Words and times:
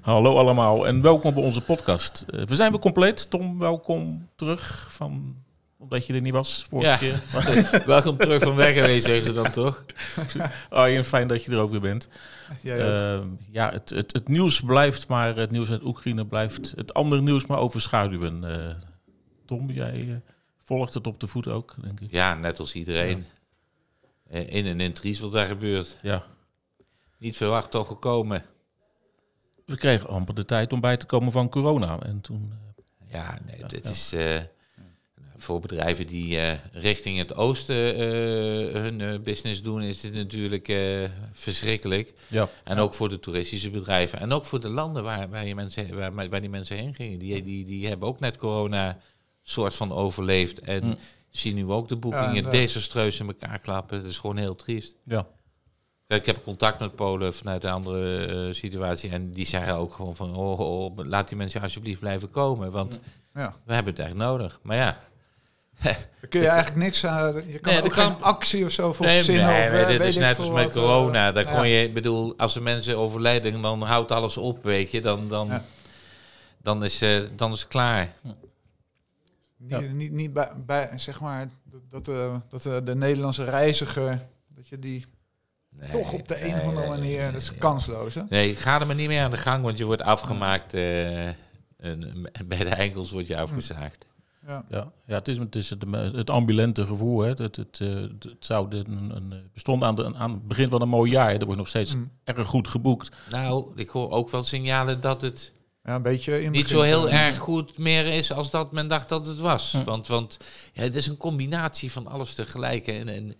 Hallo 0.00 0.36
allemaal 0.36 0.86
en 0.86 1.02
welkom 1.02 1.34
bij 1.34 1.42
onze 1.42 1.60
podcast. 1.60 2.24
Eh, 2.28 2.42
we 2.44 2.56
zijn 2.56 2.70
weer 2.70 2.80
compleet. 2.80 3.30
Tom, 3.30 3.58
welkom 3.58 4.28
terug 4.36 4.92
van 4.92 5.44
omdat 5.78 6.06
je 6.06 6.12
er 6.14 6.20
niet 6.20 6.32
was 6.32 6.64
vorige 6.68 6.88
Ja. 6.90 6.96
keer. 6.96 7.22
Welkom 7.86 8.16
terug 8.16 8.42
van 8.42 8.54
weg 8.54 8.74
geweest, 8.74 9.06
zeggen 9.06 9.24
ze 9.24 9.32
dan 9.32 9.50
toch? 9.50 9.84
Arjen, 10.68 11.04
fijn 11.04 11.28
dat 11.28 11.44
je 11.44 11.50
er 11.50 11.58
ook 11.58 11.70
weer 11.70 11.80
bent. 11.80 12.08
Eh, 12.64 13.20
ja, 13.50 13.70
het, 13.70 13.90
het, 13.90 14.12
het 14.12 14.28
nieuws 14.28 14.60
blijft, 14.60 15.08
maar 15.08 15.36
het 15.36 15.50
nieuws 15.50 15.70
uit 15.70 15.82
Oekraïne 15.84 16.26
blijft 16.26 16.72
het 16.76 16.94
andere 16.94 17.22
nieuws 17.22 17.46
maar 17.46 17.58
overschaduwen. 17.58 18.44
Eh, 18.44 18.74
Tom, 19.46 19.70
jij 19.70 19.92
eh, 19.94 20.14
volgt 20.64 20.94
het 20.94 21.06
op 21.06 21.20
de 21.20 21.26
voet 21.26 21.48
ook, 21.48 21.74
denk 21.82 22.00
ik. 22.00 22.10
Ja, 22.10 22.34
net 22.34 22.58
als 22.58 22.74
iedereen. 22.74 23.24
In 24.30 24.66
en 24.66 24.80
in 24.80 24.92
Tries 24.92 25.20
wat 25.20 25.32
daar 25.32 25.46
gebeurt. 25.46 25.98
Ja, 26.02 26.24
Niet 27.18 27.36
verwacht 27.36 27.70
toch 27.70 27.86
gekomen. 27.86 28.44
We 29.66 29.76
kregen 29.76 30.08
amper 30.08 30.34
de 30.34 30.44
tijd 30.44 30.72
om 30.72 30.80
bij 30.80 30.96
te 30.96 31.06
komen 31.06 31.32
van 31.32 31.48
corona. 31.48 31.98
En 32.02 32.20
toen, 32.20 32.52
eh, 32.52 33.12
Ja, 33.14 33.38
nee, 33.46 33.64
dit 33.68 33.84
ja. 33.84 33.90
is 33.90 34.12
eh, 34.12 34.40
voor 35.36 35.60
bedrijven 35.60 36.06
die 36.06 36.38
eh, 36.38 36.58
richting 36.72 37.18
het 37.18 37.34
oosten 37.34 37.94
eh, 37.94 38.02
hun 38.82 39.22
business 39.22 39.62
doen, 39.62 39.82
is 39.82 40.00
dit 40.00 40.14
natuurlijk 40.14 40.68
eh, 40.68 41.10
verschrikkelijk. 41.32 42.12
ja, 42.28 42.48
En 42.64 42.78
ook 42.78 42.94
voor 42.94 43.08
de 43.08 43.20
toeristische 43.20 43.70
bedrijven. 43.70 44.18
En 44.20 44.32
ook 44.32 44.44
voor 44.44 44.60
de 44.60 44.68
landen 44.68 45.02
waar, 45.02 45.28
waar, 45.28 45.46
je 45.46 45.54
mensen, 45.54 45.94
waar, 45.96 46.28
waar 46.28 46.40
die 46.40 46.50
mensen 46.50 46.76
heen 46.76 46.94
gingen. 46.94 47.18
Die, 47.18 47.42
die, 47.42 47.64
die 47.64 47.86
hebben 47.86 48.08
ook 48.08 48.20
net 48.20 48.36
corona 48.36 48.98
soort 49.42 49.74
van 49.74 49.92
overleefd. 49.92 50.60
En 50.60 50.82
Hm. 50.82 50.94
zien 51.30 51.54
nu 51.54 51.66
ook 51.70 51.88
de 51.88 51.96
boekingen 51.96 52.50
desastreus 52.50 53.20
in 53.20 53.26
elkaar 53.26 53.58
klappen. 53.58 54.02
Dat 54.02 54.10
is 54.10 54.18
gewoon 54.18 54.36
heel 54.36 54.54
triest. 54.56 54.94
ja, 55.04 55.26
Kijk, 56.06 56.20
Ik 56.20 56.26
heb 56.26 56.44
contact 56.44 56.80
met 56.80 56.94
Polen 56.94 57.34
vanuit 57.34 57.64
een 57.64 57.70
andere 57.70 58.26
eh, 58.26 58.54
situatie. 58.54 59.10
En 59.10 59.30
die 59.30 59.46
zeggen 59.46 59.74
ook 59.76 59.94
gewoon 59.94 60.16
van... 60.16 60.36
Oh, 60.36 60.60
oh, 60.60 60.84
oh, 60.84 61.06
laat 61.06 61.28
die 61.28 61.36
mensen 61.36 61.60
alsjeblieft 61.62 62.00
blijven 62.00 62.30
komen. 62.30 62.70
Want 62.70 63.00
Ja. 63.34 63.54
we 63.64 63.74
hebben 63.74 63.94
het 63.94 64.02
echt 64.04 64.14
nodig. 64.14 64.58
Maar 64.62 64.76
ja... 64.76 64.98
Daar 65.82 66.28
kun 66.28 66.40
je 66.40 66.48
eigenlijk 66.48 66.82
niks 66.84 67.06
aan. 67.06 67.34
Je 67.46 67.58
kan 67.58 67.72
Nee, 67.72 67.82
ook 67.82 67.90
kan- 67.92 68.12
geen 68.12 68.22
actie 68.22 68.64
of 68.64 68.70
zo 68.70 68.92
voor 68.92 69.06
Nee, 69.06 69.16
verzinnen. 69.16 69.46
nee, 69.46 69.68
of, 69.68 69.74
eh, 69.74 69.86
dit 69.88 70.00
is 70.00 70.16
net 70.16 70.38
als 70.38 70.50
met 70.50 70.64
wat, 70.64 70.76
eh, 70.76 70.82
corona. 70.82 71.32
Daar 71.32 71.44
ja. 71.44 71.54
kon 71.54 71.68
je... 71.68 71.82
Ik 71.82 71.94
bedoel, 71.94 72.34
als 72.36 72.56
er 72.56 72.62
mensen 72.62 72.96
overlijden, 72.98 73.62
dan 73.62 73.82
houdt 73.82 74.12
alles 74.12 74.36
op, 74.36 74.62
weet 74.62 74.90
je. 74.90 75.00
Dan, 75.00 75.28
dan, 75.28 75.46
Ja. 75.48 75.64
dan, 76.62 76.84
is, 76.84 77.02
eh, 77.02 77.20
dan 77.36 77.52
is 77.52 77.58
het 77.60 77.68
klaar. 77.68 78.12
Niet, 79.56 79.70
Ja. 79.70 79.78
niet, 79.80 80.12
niet 80.12 80.32
bij, 80.32 80.50
bij, 80.66 80.90
zeg 80.94 81.20
maar, 81.20 81.48
dat, 81.88 82.04
dat, 82.04 82.62
dat 82.62 82.86
de 82.86 82.94
Nederlandse 82.94 83.44
reiziger, 83.44 84.26
dat 84.48 84.68
je 84.68 84.78
die 84.78 85.04
Nee, 85.80 85.90
toch 85.90 86.12
op 86.12 86.28
de 86.28 86.44
een 86.48 86.54
of 86.54 86.62
andere 86.62 86.88
manier, 86.88 87.22
nee, 87.22 87.32
dat 87.32 87.40
is 87.42 87.52
kansloos, 87.58 88.14
hè? 88.14 88.22
Nee, 88.28 88.54
ga 88.54 88.80
er 88.80 88.86
maar 88.86 88.96
niet 88.96 89.08
meer 89.08 89.22
aan 89.22 89.30
de 89.30 89.36
gang, 89.36 89.62
want 89.62 89.78
je 89.78 89.84
wordt 89.84 90.02
afgemaakt. 90.02 90.74
eh, 90.74 91.26
en 91.76 92.30
bij 92.46 92.58
de 92.64 92.68
enkels 92.68 93.10
word 93.10 93.26
je 93.26 93.36
afgezaagd. 93.40 94.06
Ja. 94.46 94.64
ja, 94.68 94.92
ja 95.06 95.14
het 95.14 95.28
is, 95.28 95.38
het, 95.38 95.56
is 95.56 95.70
het, 95.70 95.84
het 95.92 96.30
ambulante 96.30 96.86
gevoel. 96.86 97.20
Hè. 97.20 97.28
Het, 97.28 97.38
het, 97.56 97.78
eh, 97.80 97.88
het 98.18 98.36
zou 98.38 98.70
de- 98.70 98.76
een, 98.86 99.10
een, 99.16 99.50
bestond 99.52 99.82
aan, 99.82 99.94
de, 99.94 100.14
aan 100.14 100.30
het 100.30 100.48
begin 100.48 100.70
van 100.70 100.82
een 100.82 100.88
mooi 100.88 101.10
jaar. 101.10 101.34
Er 101.34 101.44
wordt 101.44 101.58
nog 101.58 101.68
steeds 101.68 101.94
Mm. 101.94 102.10
erg 102.24 102.46
goed 102.48 102.68
geboekt. 102.68 103.08
Nou, 103.30 103.72
ik 103.74 103.88
hoor 103.88 104.10
ook 104.10 104.30
wel 104.30 104.42
signalen 104.42 105.00
dat 105.00 105.20
het 105.20 105.52
Ja, 105.84 105.94
een 105.94 106.02
beetje 106.02 106.42
in 106.42 106.50
niet 106.50 106.68
zo 106.68 106.80
heel 106.80 107.00
van- 107.00 107.10
erg 107.10 107.36
goed 107.38 107.78
meer 107.78 108.06
is 108.06 108.32
als 108.32 108.50
dat 108.50 108.72
men 108.72 108.88
dacht 108.88 109.08
dat 109.08 109.26
het 109.26 109.38
was. 109.38 109.72
Hm. 109.72 109.84
Want, 109.84 110.06
want 110.08 110.36
ja, 110.72 110.82
het 110.82 110.96
is 110.96 111.06
een 111.06 111.16
combinatie 111.16 111.92
van 111.92 112.06
alles 112.06 112.34
tegelijk. 112.34 112.86
En, 112.86 113.08
en 113.08 113.34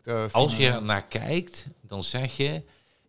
Ook 0.00 0.04
de 0.04 0.28
als 0.32 0.56
je 0.56 0.66
er 0.68 0.82
naar 0.82 1.06
kijkt, 1.06 1.66
dan 1.82 2.04
zeg 2.04 2.36
je... 2.36 2.62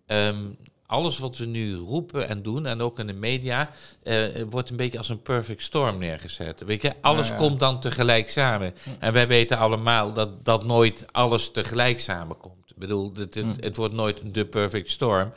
ehm, 0.06 0.46
alles 0.86 1.18
wat 1.18 1.38
we 1.38 1.46
nu 1.46 1.76
roepen 1.76 2.28
en 2.28 2.42
doen, 2.44 2.66
en 2.66 2.82
ook 2.82 3.00
in 3.00 3.08
de 3.08 3.14
media, 3.14 3.70
eh, 4.04 4.42
wordt 4.50 4.70
een 4.70 4.76
beetje 4.76 4.98
als 4.98 5.10
een 5.10 5.22
perfect 5.22 5.64
storm 5.64 5.98
neergezet. 5.98 6.62
Weet 6.62 6.82
je, 6.82 6.94
alles 7.02 7.28
Ja, 7.28 7.34
ja. 7.34 7.40
komt 7.40 7.60
dan 7.60 7.80
tegelijk 7.80 8.30
samen. 8.30 8.74
En 9.00 9.14
wij 9.14 9.28
weten 9.28 9.58
allemaal 9.58 10.14
dat, 10.14 10.46
dat 10.46 10.66
nooit 10.66 11.06
alles 11.14 11.52
tegelijk 11.52 12.00
samenkomt. 12.00 12.70
Ik 12.70 12.78
bedoel, 12.78 13.14
het, 13.16 13.36
het, 13.36 13.44
Hm. 13.44 13.54
het 13.60 13.76
wordt 13.76 13.94
nooit 13.94 14.34
de 14.34 14.46
perfect 14.46 14.90
storm. 14.90 15.34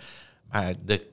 Maar 0.51 0.75
de, 0.85 1.07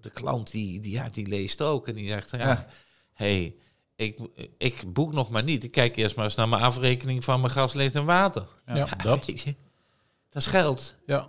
de 0.00 0.10
klant 0.10 0.50
die, 0.50 0.80
die, 0.80 0.92
ja, 0.92 1.08
die 1.12 1.26
leest 1.26 1.62
ook 1.62 1.88
en 1.88 1.94
die 1.94 2.08
zegt, 2.08 2.30
ja, 2.30 2.38
Ja. 2.38 2.66
hey, 3.14 3.54
ik, 3.98 4.18
ik 4.58 4.92
boek 4.92 5.12
nog 5.12 5.30
maar 5.30 5.42
niet. 5.42 5.64
Ik 5.64 5.70
kijk 5.70 5.96
eerst 5.96 6.16
maar 6.16 6.24
eens 6.24 6.34
naar 6.34 6.48
mijn 6.48 6.62
afrekening 6.62 7.24
van 7.24 7.40
mijn 7.40 7.52
gas, 7.52 7.72
licht 7.72 7.94
en 7.94 8.04
water. 8.04 8.46
Ja, 8.66 8.88
dat. 9.02 9.26
Dat 10.30 10.42
is 10.42 10.46
geld. 10.46 10.94
Ja, 11.06 11.26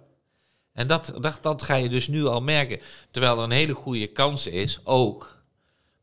En 0.73 0.87
dat, 0.87 1.13
dat, 1.19 1.39
dat 1.41 1.61
ga 1.61 1.75
je 1.75 1.89
dus 1.89 2.07
nu 2.07 2.25
al 2.25 2.41
merken. 2.41 2.79
Terwijl 3.11 3.37
er 3.37 3.43
een 3.43 3.51
hele 3.51 3.73
goede 3.73 4.07
kans 4.07 4.47
is, 4.47 4.79
ook, 4.83 5.41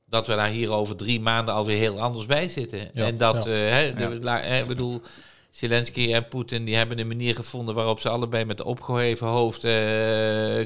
dat 0.06 0.26
we 0.26 0.34
daar 0.34 0.48
hier 0.48 0.70
over 0.70 0.96
drie 0.96 1.20
maanden 1.20 1.54
alweer 1.54 1.78
heel 1.78 2.00
anders 2.00 2.26
bij 2.26 2.48
zitten. 2.48 2.90
Ja, 2.94 3.06
en 3.06 3.16
dat, 3.16 3.44
ja. 3.44 3.90
de, 3.90 4.18
la- 4.20 4.40
hè, 4.40 4.60
ik 4.60 4.66
bedoel, 4.66 5.02
Zelensky 5.50 6.12
en 6.14 6.28
Poetin, 6.28 6.64
die 6.64 6.76
hebben 6.76 6.98
een 6.98 7.06
manier 7.06 7.34
gevonden 7.34 7.74
waarop 7.74 8.00
ze 8.00 8.08
allebei 8.08 8.44
met 8.44 8.62
opgeheven 8.62 9.26
hoofd 9.26 9.64
eh, 9.64 9.72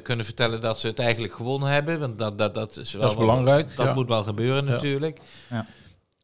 kunnen 0.02 0.24
vertellen 0.24 0.60
dat 0.60 0.80
ze 0.80 0.86
het 0.86 0.98
eigenlijk 0.98 1.32
gewonnen 1.32 1.68
hebben. 1.68 2.00
Want 2.00 2.18
dat, 2.18 2.38
dat, 2.38 2.54
dat 2.54 2.76
is, 2.76 2.92
wel 2.92 3.02
dat 3.02 3.10
is 3.10 3.16
belangrijk. 3.16 3.76
dat 3.76 3.86
ja. 3.86 3.94
moet 3.94 4.08
wel 4.08 4.22
gebeuren 4.22 4.64
natuurlijk. 4.64 5.18
Ja. 5.50 5.66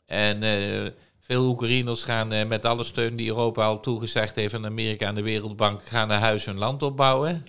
En 0.07 0.43
eh, 0.43 0.93
veel 1.21 1.49
Oekraïners 1.49 2.03
gaan 2.03 2.33
eh, 2.33 2.47
met 2.47 2.65
alle 2.65 2.85
steun 2.85 3.17
die 3.17 3.29
Europa 3.29 3.65
al 3.65 3.81
toegezegd 3.81 4.37
heeft 4.37 4.55
aan 4.55 4.65
Amerika 4.65 5.07
en 5.07 5.15
de 5.15 5.23
Wereldbank, 5.23 5.85
gaan 5.85 6.09
naar 6.09 6.21
huis 6.21 6.45
hun 6.45 6.59
land 6.59 6.83
opbouwen. 6.83 7.47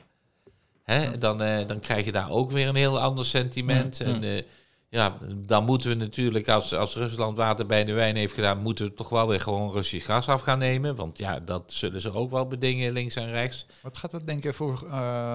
Hè? 0.83 1.17
Dan, 1.17 1.41
eh, 1.41 1.67
dan 1.67 1.79
krijg 1.79 2.05
je 2.05 2.11
daar 2.11 2.29
ook 2.29 2.51
weer 2.51 2.67
een 2.67 2.75
heel 2.75 2.99
ander 2.99 3.25
sentiment. 3.25 3.97
Ja, 3.97 4.05
En 4.05 4.45
ja, 4.89 5.17
dan 5.35 5.65
moeten 5.65 5.89
we 5.89 5.95
natuurlijk, 5.95 6.49
als, 6.49 6.73
als 6.73 6.95
Rusland 6.95 7.37
water 7.37 7.65
bij 7.65 7.83
de 7.83 7.93
wijn 7.93 8.15
heeft 8.15 8.33
gedaan, 8.33 8.61
moeten 8.61 8.85
we 8.85 8.93
toch 8.93 9.09
wel 9.09 9.27
weer 9.27 9.39
gewoon 9.39 9.71
Russisch 9.71 10.05
gas 10.05 10.27
af 10.27 10.41
gaan 10.41 10.59
nemen. 10.59 10.95
Want 10.95 11.17
ja, 11.17 11.39
dat 11.39 11.63
zullen 11.67 12.01
ze 12.01 12.13
ook 12.13 12.31
wel 12.31 12.47
bedingen 12.47 12.91
links 12.91 13.15
en 13.15 13.31
rechts. 13.31 13.65
Wat 13.81 13.97
gaat 13.97 14.11
dat 14.11 14.27
denk 14.27 14.43
je 14.43 14.53
voor 14.53 14.77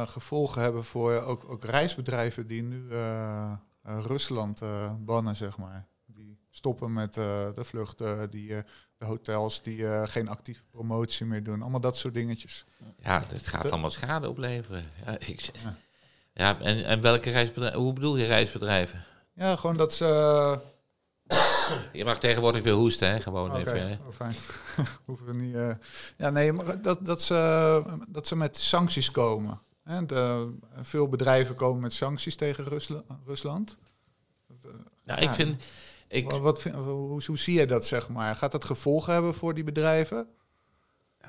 gevolgen 0.08 0.62
hebben 0.62 0.84
voor 0.84 1.22
ook, 1.22 1.44
ook 1.50 1.64
reisbedrijven 1.64 2.46
die 2.46 2.62
nu 2.62 2.86
Rusland 3.82 4.62
bannen, 5.04 5.36
zeg 5.36 5.58
maar? 5.58 5.91
Stoppen 6.54 6.92
met 6.92 7.16
eh, 7.16 7.48
de 7.54 7.64
vluchten, 7.64 8.30
die, 8.30 8.54
eh, 8.56 8.62
de 8.98 9.04
hotels 9.04 9.62
die 9.62 9.86
eh, 9.88 10.02
geen 10.08 10.28
actieve 10.28 10.62
promotie 10.70 11.26
meer 11.26 11.42
doen. 11.42 11.62
Allemaal 11.62 11.80
dat 11.80 11.96
soort 11.96 12.14
dingetjes. 12.14 12.64
Ja, 12.98 13.24
dat 13.32 13.46
gaat 13.46 13.70
allemaal 13.70 13.90
schade 13.90 14.28
opleveren. 14.28 14.84
Ja, 15.04 15.18
ik, 15.18 15.40
Ja. 15.40 15.76
ja 16.32 16.60
en, 16.60 16.84
en 16.84 17.00
welke 17.00 17.30
reisbedrijven, 17.30 17.80
hoe 17.80 17.92
bedoel 17.92 18.16
je 18.16 18.24
reisbedrijven? 18.26 19.04
Ja, 19.34 19.56
gewoon 19.56 19.76
dat 19.76 19.92
ze... 19.92 20.06
Je 21.92 22.04
mag 22.04 22.18
tegenwoordig 22.18 22.62
weer 22.62 22.72
hoesten, 22.72 23.10
hè? 23.10 23.20
Gewoon 23.20 23.50
Oké, 23.50 23.58
even. 23.60 23.88
hè. 23.88 23.94
oh, 24.06 24.12
fijn. 24.12 24.34
Hoeven 25.04 25.26
we 25.26 25.34
niet... 25.34 25.78
Ja, 26.16 26.30
nee, 26.30 26.52
maar 26.52 26.82
dat, 26.82 27.04
dat, 27.06 27.22
ze, 27.22 27.82
dat 28.08 28.26
ze 28.26 28.36
met 28.36 28.56
sancties 28.56 29.10
komen. 29.10 29.60
Hè, 29.84 30.06
de, 30.06 30.52
veel 30.82 31.08
bedrijven 31.08 31.54
komen 31.54 31.80
met 31.80 31.92
sancties 31.92 32.36
tegen 32.36 32.64
Rusla- 32.64 33.02
Rusland. 33.26 33.76
Nou, 34.62 34.76
Ja. 35.04 35.16
ik 35.16 35.32
vind... 35.32 35.62
Ik, 36.12 36.30
Wat, 36.30 36.40
wat 36.40 36.60
vind- 36.60 36.74
hoe, 36.74 37.22
hoe 37.26 37.38
zie 37.38 37.58
je 37.58 37.66
dat, 37.66 37.86
zeg 37.86 38.08
maar? 38.08 38.36
Gaat 38.36 38.52
dat 38.52 38.64
gevolgen 38.64 39.12
hebben 39.12 39.34
voor 39.34 39.54
die 39.54 39.64
bedrijven? 39.64 40.26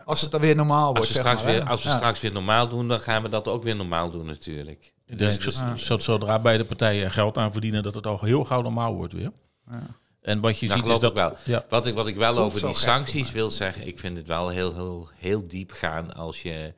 Als 0.05 0.21
het 0.21 0.31
dan 0.31 0.41
weer 0.41 0.55
normaal 0.55 0.83
wordt, 0.85 0.97
als 0.99 1.07
we, 1.07 1.13
zeg 1.13 1.21
straks, 1.23 1.43
maar, 1.43 1.51
weer, 1.53 1.63
als 1.69 1.83
we 1.83 1.89
Ja. 1.89 1.97
straks 1.97 2.21
weer 2.21 2.31
normaal 2.31 2.69
doen, 2.69 2.87
dan 2.87 2.99
gaan 2.99 3.23
we 3.23 3.29
dat 3.29 3.47
ook 3.47 3.63
weer 3.63 3.75
normaal 3.75 4.11
doen 4.11 4.25
natuurlijk. 4.25 4.93
Ik 5.05 5.17
denk, 5.17 5.41
Dus- 5.41 5.55
zo- 5.55 5.65
ja. 5.65 5.77
zo- 5.77 5.97
zodra 5.99 6.39
beide 6.39 6.65
partijen 6.65 7.11
geld 7.11 7.37
aan 7.37 7.51
verdienen, 7.51 7.83
dat 7.83 7.95
het 7.95 8.07
al 8.07 8.19
heel 8.21 8.43
gauw 8.43 8.61
normaal 8.61 8.95
wordt 8.95 9.13
weer. 9.13 9.31
Ja. 9.69 9.81
En 10.21 10.39
wat 10.39 10.59
je 10.59 10.67
Dat 10.67 10.77
ziet 10.77 10.87
is 10.87 10.99
dat... 10.99 11.11
ik 11.11 11.17
wel. 11.17 11.35
Ja, 11.45 11.65
Wat 11.69 11.85
ik, 11.85 11.95
wat 11.95 12.07
ik 12.07 12.15
wel 12.15 12.33
Voelt 12.33 12.45
over 12.45 12.67
die 12.67 12.75
sancties 12.77 13.31
wil 13.31 13.51
zeggen, 13.51 13.87
ik 13.87 13.99
vind 13.99 14.17
het 14.17 14.27
wel 14.27 14.49
heel, 14.49 14.73
heel, 14.73 15.09
heel 15.15 15.47
diep 15.47 15.71
gaan 15.71 16.13
als 16.15 16.41
je 16.41 16.73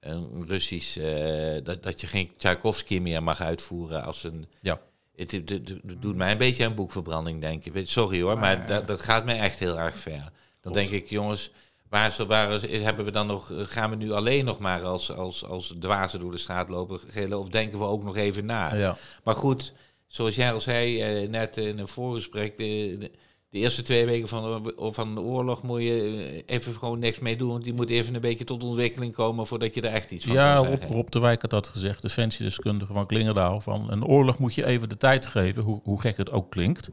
een 0.00 0.44
Russisch, 0.46 0.96
eh, 0.98 1.64
dat, 1.64 1.82
dat 1.82 2.00
je 2.00 2.06
geen 2.06 2.30
Tchaikovsky 2.38 2.98
meer 2.98 3.22
mag 3.22 3.40
uitvoeren 3.40 4.04
als 4.04 4.24
een... 4.24 4.46
Ja. 4.60 4.80
Het, 5.16 5.30
het- 5.32 5.48
het- 5.50 5.68
het 5.86 6.02
doet 6.02 6.16
mij 6.16 6.30
een 6.32 6.38
beetje 6.38 6.64
aan 6.64 6.74
boekverbranding 6.74 7.40
denken. 7.40 7.72
Weet- 7.72 7.88
Sorry 7.88 8.20
hoor, 8.22 8.38
maar 8.38 8.66
dat, 8.66 8.86
dat 8.86 9.00
gaat 9.00 9.24
mij 9.24 9.38
echt 9.38 9.58
heel 9.58 9.78
erg 9.78 9.96
ver. 9.98 10.30
Dan 10.60 10.72
denk 10.72 10.90
ik, 10.90 11.08
jongens, 11.08 11.50
waar, 11.88 12.06
is- 12.06 12.16
waar 12.16 12.60
hebben 12.60 13.04
we 13.04 13.10
dan 13.10 13.26
nog, 13.26 13.50
gaan 13.54 13.90
we 13.90 13.96
nu 13.96 14.12
alleen 14.12 14.44
nog 14.44 14.58
maar 14.58 14.82
als, 14.84 15.12
als, 15.12 15.44
als 15.44 15.74
dwazen 15.80 16.20
door 16.20 16.30
de 16.30 16.38
straat 16.38 16.68
lopen 16.68 16.98
gillen, 17.06 17.38
of 17.38 17.48
denken 17.48 17.78
we 17.78 17.84
ook 17.84 18.02
nog 18.04 18.16
even 18.16 18.44
na? 18.44 18.74
ja. 18.74 18.96
Maar 19.24 19.34
goed, 19.34 19.72
zoals 20.06 20.36
jij 20.36 20.52
al 20.52 20.60
zei, 20.60 21.00
eh, 21.02 21.28
net 21.28 21.56
in 21.56 21.78
een 21.78 21.88
voorgesprek, 21.88 22.56
de, 22.56 22.96
de, 22.98 23.10
de 23.56 23.62
eerste 23.62 23.82
twee 23.82 24.06
weken 24.06 24.28
van 24.28 24.62
de, 24.62 24.72
van 24.92 25.14
de 25.14 25.20
oorlog 25.20 25.62
moet 25.62 25.82
je 25.82 26.42
eh, 26.46 26.54
even 26.56 26.74
gewoon 26.74 26.98
niks 26.98 27.18
mee 27.18 27.36
doen. 27.36 27.48
Want 27.50 27.64
die 27.64 27.72
moet 27.74 27.90
even 27.90 28.14
een 28.14 28.20
beetje 28.20 28.44
tot 28.44 28.64
ontwikkeling 28.64 29.12
komen 29.14 29.46
voordat 29.46 29.74
je 29.74 29.80
er 29.80 29.92
echt 29.92 30.10
iets 30.10 30.24
van 30.24 30.34
Ja, 30.34 30.54
kan 30.54 30.64
Rob, 30.66 30.74
zeggen. 30.78 30.96
Rob 30.96 31.08
de 31.10 31.18
Wijk 31.18 31.40
had 31.42 31.50
dat 31.50 31.66
gezegd, 31.68 32.02
defensiedeskundige 32.02 32.92
van 32.92 33.06
Klingendaal. 33.06 33.60
Van 33.60 33.90
een 33.90 34.04
oorlog 34.04 34.38
moet 34.38 34.54
je 34.54 34.66
even 34.66 34.88
de 34.88 34.96
tijd 34.96 35.26
geven, 35.26 35.62
hoe, 35.62 35.80
hoe 35.82 36.00
gek 36.00 36.16
het 36.16 36.30
ook 36.30 36.50
klinkt. 36.50 36.88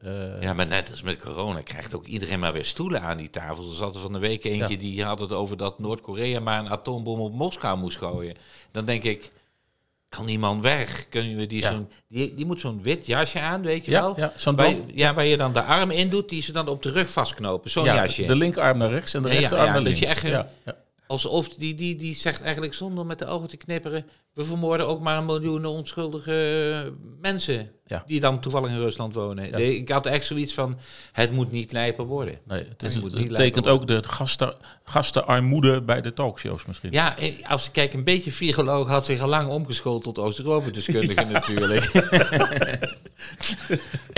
Eh, 0.00 0.42
Ja, 0.42 0.52
maar 0.52 0.66
net 0.66 0.90
als 0.90 1.02
met 1.02 1.18
corona 1.18 1.60
krijgt 1.60 1.94
ook 1.94 2.06
iedereen 2.06 2.38
maar 2.40 2.52
weer 2.52 2.64
stoelen 2.64 3.02
aan 3.02 3.16
die 3.16 3.30
tafel. 3.30 3.68
Er 3.68 3.74
zat 3.74 3.94
er 3.94 4.00
van 4.00 4.12
de 4.12 4.18
week 4.18 4.44
eentje 4.44 4.74
Ja. 4.74 4.78
die 4.80 5.04
had 5.04 5.20
het 5.20 5.32
over 5.32 5.56
dat 5.56 5.78
Noord-Korea 5.78 6.40
maar 6.40 6.58
een 6.58 6.68
atoombom 6.70 7.20
op 7.20 7.32
Moskou 7.32 7.78
moest 7.78 7.96
gooien. 7.98 8.34
Dan 8.70 8.84
denk 8.84 9.02
ik, 9.02 9.32
kan 10.16 10.26
die 10.26 10.38
man 10.38 10.62
weg? 10.62 11.06
Kunnen 11.08 11.36
we 11.36 11.46
die, 11.46 11.62
Ja. 11.62 11.70
zo'n, 11.70 11.88
die, 12.08 12.34
die 12.34 12.46
moet 12.46 12.60
zo'n 12.60 12.82
wit 12.82 13.06
jasje 13.06 13.40
aan, 13.40 13.62
weet 13.62 13.84
je 13.84 13.90
ja, 13.90 14.00
wel? 14.00 14.14
ja, 14.16 14.32
zo'n 14.36 14.56
Waar, 14.56 14.74
ja, 14.94 15.14
waar 15.14 15.24
je 15.26 15.36
dan 15.36 15.52
de 15.52 15.62
arm 15.62 15.90
in 15.90 16.08
doet, 16.10 16.28
die 16.28 16.42
ze 16.42 16.52
dan 16.52 16.68
op 16.68 16.82
de 16.82 16.90
rug 16.90 17.10
vastknopen. 17.10 17.70
Zo'n 17.70 17.84
ja, 17.84 17.94
jasje. 17.94 18.24
de 18.24 18.36
linkerarm 18.36 18.78
naar 18.78 18.90
rechts 18.90 19.14
en 19.14 19.22
de 19.22 19.28
rechterarm 19.28 19.64
naar 19.66 19.74
dat 19.74 19.82
links. 19.82 19.98
je 19.98 20.06
echt, 20.06 20.22
ja, 20.22 20.48
ja. 20.64 20.74
Alsof 21.06 21.48
die, 21.48 21.74
die, 21.74 21.96
die 21.96 22.14
zegt 22.14 22.42
eigenlijk 22.42 22.74
zonder 22.74 23.06
met 23.06 23.18
de 23.18 23.26
ogen 23.26 23.48
te 23.48 23.56
knipperen... 23.56 24.06
we 24.32 24.44
vermoorden 24.44 24.86
ook 24.86 25.00
maar 25.00 25.18
een 25.18 25.24
miljoen 25.24 25.64
onschuldige 25.64 26.92
mensen... 27.20 27.70
Ja. 27.88 28.02
die 28.06 28.20
dan 28.20 28.40
toevallig 28.40 28.70
in 28.70 28.78
Rusland 28.78 29.14
wonen. 29.14 29.48
Ja. 29.48 29.56
Ik 29.56 29.88
had 29.88 30.06
echt 30.06 30.26
zoiets 30.26 30.54
van, 30.54 30.78
het 31.12 31.32
moet 31.32 31.50
niet 31.50 31.72
lijpen 31.72 32.04
worden. 32.04 32.38
Nee, 32.44 32.64
het, 32.68 32.82
is, 32.82 32.94
het, 32.94 33.04
het 33.04 33.14
niet 33.14 33.28
betekent 33.28 33.68
ook 33.68 33.86
de 33.86 34.02
gasten, 34.08 34.54
gastenarmoede 34.84 35.82
bij 35.82 36.00
de 36.00 36.12
talkshows 36.12 36.66
misschien. 36.66 36.92
Ja, 36.92 37.18
eh, 37.18 37.50
als 37.50 37.66
ik 37.66 37.72
kijk, 37.72 37.94
een 37.94 38.04
beetje 38.04 38.32
viroloog 38.32 38.88
had 38.88 39.04
zich 39.04 39.20
al 39.20 39.28
lang 39.28 39.48
omgeschoold 39.48 40.02
tot 40.02 40.18
Oost-Europa-deskundige 40.18 41.24
natuurlijk. 41.32 41.84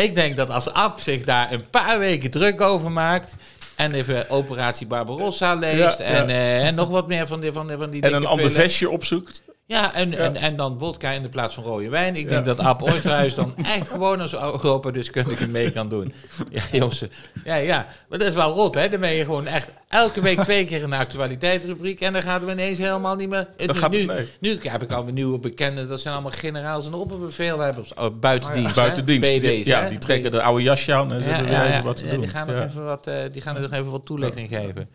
ik 0.07 0.15
denk 0.15 0.37
dat 0.37 0.51
als 0.51 0.73
Ab 0.73 1.01
zich 1.01 1.25
daar 1.25 1.53
een 1.53 1.71
paar 1.71 1.99
weken 1.99 2.31
druk 2.31 2.61
over 2.61 2.93
maakt... 2.93 3.37
en 3.79 3.95
even 3.95 4.31
Operatie 4.31 4.87
Barbarossa 4.87 5.55
leest... 5.55 6.01
En, 6.01 6.29
eh, 6.29 6.67
en 6.67 6.75
nog 6.75 6.89
wat 6.89 7.07
meer 7.07 7.27
van 7.27 7.41
die, 7.41 7.53
van 7.53 7.67
die, 7.67 7.77
van 7.77 7.91
die 7.91 8.03
en 8.03 8.15
een 8.15 8.27
ander 8.27 8.51
vestje 8.51 8.91
opzoekt. 8.91 9.43
Ja, 9.69 9.95
en, 9.95 10.15
En, 10.15 10.37
en 10.37 10.57
dan 10.57 10.79
wodka 10.79 11.11
in 11.11 11.23
de 11.23 11.29
plaats 11.29 11.55
van 11.55 11.65
rode 11.65 11.89
wijn. 11.89 12.17
Ik 12.17 12.29
denk 12.29 12.45
dat 12.45 12.59
Ab 12.59 12.83
Oosterhuis 12.83 13.35
dan 13.35 13.57
echt 13.77 13.89
gewoon 13.89 14.21
als 14.21 14.33
Europa-deskundige 14.35 15.47
mee 15.49 15.71
kan 15.73 15.89
doen. 15.89 16.13
Ja, 16.51 16.63
jongens. 16.73 17.05
Ja, 17.45 17.55
ja. 17.55 17.87
Maar 18.09 18.19
dat 18.19 18.29
is 18.29 18.35
wel 18.35 18.53
rot, 18.53 18.75
hè? 18.75 18.89
Dan 18.89 19.01
ben 19.01 19.13
je 19.13 19.25
gewoon 19.25 19.47
echt 19.47 19.73
elke 19.89 20.21
week 20.21 20.41
twee 20.41 20.65
keer 20.65 20.83
een 20.83 20.93
actualiteitsrubriek. 20.93 22.01
En 22.01 22.13
dan 22.13 22.23
gaan 22.23 22.45
we 22.45 22.53
ineens 22.53 22.79
helemaal 22.79 23.17
niet 23.17 23.29
meer... 23.29 23.49
Dan 23.57 23.77
gaat 23.77 23.91
nu, 23.91 23.99
het 23.99 24.07
mee. 24.07 24.29
nu 24.41 24.59
heb 24.63 24.83
ik 24.83 24.93
al 24.93 25.09
een 25.09 25.15
nieuwe 25.15 25.39
bekenden. 25.39 25.89
Dat 25.89 26.01
zijn 26.01 26.15
allemaal 26.15 26.33
generaals 26.33 26.87
en 26.87 26.95
opperbevelhebbers. 26.95 27.95
Oh, 27.95 28.19
buitendienst? 28.21 28.75
Buitendienst. 28.75 29.31
BD's, 29.31 29.41
die, 29.41 29.67
ja, 29.67 29.89
die 29.89 29.99
trekken 29.99 30.31
de 30.31 30.43
oude 30.43 30.63
jasje 30.63 30.95
aan 30.95 31.13
en 31.13 31.23
ze 31.23 31.29
Ja, 31.29 31.35
hebben 31.35 31.53
ja, 31.53 31.59
weer 31.61 31.69
ja. 31.69 31.75
even 31.75 31.85
wat 31.87 31.97
te 31.97 32.05
Ja, 32.05 32.11
doen. 32.11 32.21
Die 32.21 32.29
gaan, 32.29 32.47
nog 32.47 32.57
Ja. 32.57 32.65
even 32.65 32.85
wat, 32.85 33.07
eh, 33.07 33.15
die 33.33 33.43
gaan 33.43 33.55
er 33.57 33.63
nog 33.63 33.73
even 33.73 33.91
wat 33.91 34.07
toelichting 34.07 34.49
geven. 34.49 34.89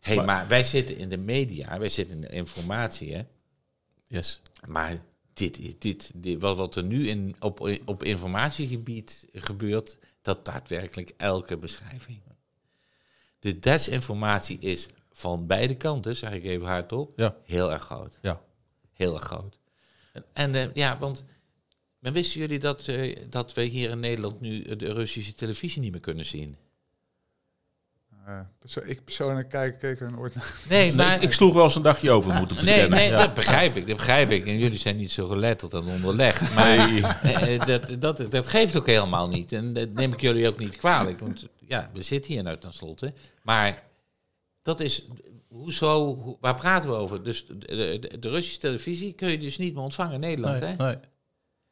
hey, 0.00 0.16
Maar- 0.16 0.24
maar 0.24 0.44
wij 0.48 0.64
zitten 0.64 0.98
in 0.98 1.08
de 1.08 1.18
media. 1.18 1.78
Wij 1.78 1.88
zitten 1.88 2.14
in 2.14 2.20
de 2.20 2.28
informatie, 2.28 3.14
hè? 3.14 3.20
Yes. 4.08 4.40
Maar 4.68 5.02
dit, 5.32 5.80
dit, 5.80 6.12
dit, 6.14 6.38
wat, 6.40 6.56
wat 6.56 6.76
er 6.76 6.84
nu 6.84 7.08
in, 7.08 7.36
op, 7.40 7.78
op 7.84 8.02
informatiegebied 8.02 9.26
gebeurt, 9.32 9.98
dat 10.22 10.44
daadwerkelijk 10.44 11.12
elke 11.16 11.56
beschrijving. 11.56 12.20
De 13.38 13.58
desinformatie 13.58 14.58
is 14.58 14.86
van 15.12 15.46
beide 15.46 15.76
kanten, 15.76 16.16
zeg 16.16 16.32
ik 16.32 16.44
even 16.44 16.66
hardop, 16.66 17.12
Ja. 17.18 17.36
heel 17.44 17.72
erg 17.72 17.82
groot. 17.82 18.18
Ja. 18.22 18.42
Heel 18.92 19.14
erg 19.14 19.22
groot. 19.24 19.58
En 20.32 20.54
eh, 20.54 20.74
ja, 20.74 20.98
want 20.98 21.24
maar 21.98 22.12
wisten 22.12 22.40
jullie 22.40 22.58
dat, 22.58 22.88
eh, 22.88 23.18
dat 23.30 23.54
we 23.54 23.62
hier 23.62 23.90
in 23.90 24.00
Nederland 24.00 24.40
nu 24.40 24.76
de 24.76 24.92
Russische 24.92 25.34
televisie 25.34 25.80
niet 25.82 25.92
meer 25.92 26.00
kunnen 26.00 26.26
zien? 26.26 26.56
Eh, 28.28 28.40
perso- 28.58 28.80
ik 28.84 29.04
persoonlijk 29.04 29.48
kijk, 29.48 29.78
keek 29.78 30.00
er 30.00 30.12
nooit 30.12 30.34
naar. 30.34 30.54
Nee, 30.68 30.86
Nee, 30.88 30.96
maar... 30.96 31.22
ik 31.22 31.32
sloeg 31.32 31.54
wel 31.54 31.64
eens 31.64 31.74
een 31.74 31.82
dagje 31.82 32.10
over, 32.10 32.32
moet 32.34 32.50
ik 32.50 32.56
Nee, 32.56 32.64
bekennen. 32.64 32.98
nee 32.98 33.08
Ja. 33.08 33.16
dat 33.18 33.34
begrijp 33.34 33.76
ik, 33.76 33.86
dat 33.86 33.96
begrijp 33.96 34.30
ik. 34.30 34.46
En 34.46 34.58
jullie 34.58 34.78
zijn 34.78 34.96
niet 34.96 35.12
zo 35.12 35.26
geletterd 35.26 35.72
en 35.72 35.84
onderlegd. 35.86 36.54
Maar 36.54 36.78
eh, 36.78 37.54
eh, 37.54 37.66
dat, 37.66 38.00
dat, 38.00 38.30
dat 38.30 38.46
geeft 38.46 38.76
ook 38.76 38.86
helemaal 38.86 39.28
niet. 39.28 39.52
En 39.52 39.72
dat 39.72 39.88
neem 39.92 40.12
ik 40.12 40.20
jullie 40.20 40.48
ook 40.48 40.58
niet 40.58 40.76
kwalijk. 40.76 41.18
Want 41.18 41.48
ja, 41.66 41.90
we 41.92 42.02
zitten 42.02 42.32
hier 42.32 42.42
nou 42.42 42.58
tenslotte. 42.58 43.12
Maar 43.42 43.82
dat 44.62 44.80
is, 44.80 45.06
hoezo, 45.48 46.14
hoe, 46.16 46.36
waar 46.40 46.54
praten 46.54 46.90
we 46.90 46.96
over? 46.96 47.22
Dus 47.22 47.46
de, 47.46 47.98
de, 48.00 48.18
de 48.18 48.28
Russische 48.28 48.58
televisie 48.60 49.12
kun 49.12 49.30
je 49.30 49.38
dus 49.38 49.58
niet 49.58 49.74
meer 49.74 49.82
ontvangen 49.82 50.14
in 50.14 50.20
Nederland, 50.20 50.60
Nee, 50.60 50.74
hè? 50.76 50.84
nee. 50.84 50.96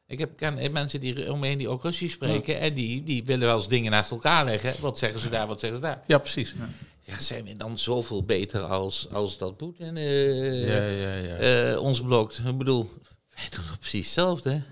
Ik 0.07 0.19
heb 0.19 0.37
ken 0.37 0.71
mensen 0.71 0.99
die 0.99 1.31
om 1.31 1.39
me 1.39 1.47
heen 1.47 1.57
die 1.57 1.67
ook 1.69 1.83
Russisch 1.83 2.13
spreken. 2.13 2.59
En 2.59 2.73
die, 2.73 3.03
die 3.03 3.23
willen 3.25 3.47
wel 3.47 3.55
eens 3.55 3.67
dingen 3.67 3.91
naast 3.91 4.11
elkaar 4.11 4.45
leggen. 4.45 4.73
Wat 4.81 4.97
zeggen 4.97 5.19
ze 5.19 5.29
daar, 5.29 5.47
wat 5.47 5.59
zeggen 5.59 5.79
ze 5.79 5.85
daar? 5.85 6.03
Ja, 6.07 6.17
precies. 6.17 6.55
Ja, 7.01 7.19
zijn 7.19 7.43
we 7.45 7.57
dan 7.57 7.79
zoveel 7.79 8.23
beter 8.23 8.61
als, 8.61 9.07
als 9.11 9.37
dat 9.37 9.57
Poetin 9.57 9.97
eh, 9.97 10.67
Ja, 10.67 10.85
ja, 10.85 11.13
ja. 11.13 11.35
eh, 11.35 11.81
ons 11.81 12.01
blokt. 12.01 12.41
Ik 12.45 12.57
bedoel, 12.57 12.89
wij 13.35 13.45
doen 13.49 13.65
het 13.69 13.79
precies 13.79 14.05
hetzelfde. 14.05 14.63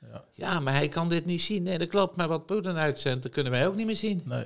Ja. 0.00 0.24
Ja. 0.32 0.60
maar 0.60 0.74
hij 0.74 0.88
kan 0.88 1.08
dit 1.08 1.24
niet 1.24 1.42
zien. 1.42 1.62
Nee, 1.62 1.78
dat 1.78 1.88
klopt. 1.88 2.16
Maar 2.16 2.28
wat 2.28 2.46
Poetin 2.46 2.76
uitzendt, 2.76 3.22
dat 3.22 3.32
kunnen 3.32 3.52
wij 3.52 3.66
ook 3.66 3.76
niet 3.76 3.86
meer 3.86 3.96
zien. 3.96 4.22
Nee. 4.24 4.44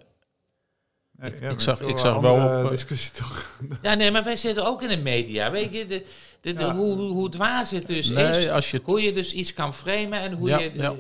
Ik- 1.23 1.31
ja, 1.31 1.37
ik 1.37 1.41
maar 1.53 1.61
zag- 1.61 1.81
ik 1.81 1.87
wel 1.87 1.99
zag 1.99 2.21
wel 2.21 2.35
op, 2.35 2.65
eh, 2.65 2.71
discussie 2.71 3.13
toch. 3.13 3.59
Ja, 3.83 3.95
nee, 3.95 4.11
maar 4.11 4.23
wij 4.25 4.37
zitten 4.37 4.67
ook 4.67 4.83
in 4.83 4.89
de 4.89 4.97
media. 4.97 5.51
Weet 5.51 5.73
je, 5.73 5.87
de, 5.87 6.05
de, 6.41 6.53
de- 6.53 6.63
Ja. 6.63 6.75
hoe, 6.75 6.95
hoe, 6.97 7.11
hoe 7.11 7.29
dwaas 7.29 7.71
het 7.71 7.87
dus 7.87 8.09
Nee, 8.09 8.43
is. 8.45 8.49
als 8.49 8.71
je 8.71 8.77
het- 8.77 8.87
Hoe 8.87 9.03
je 9.03 9.13
dus 9.13 9.33
iets 9.33 9.53
kan 9.53 9.75
framen 9.75 10.21
en 10.21 10.33
hoe 10.33 10.49
Ja, 10.49 10.59
je... 10.59 10.71
ja. 10.75 10.95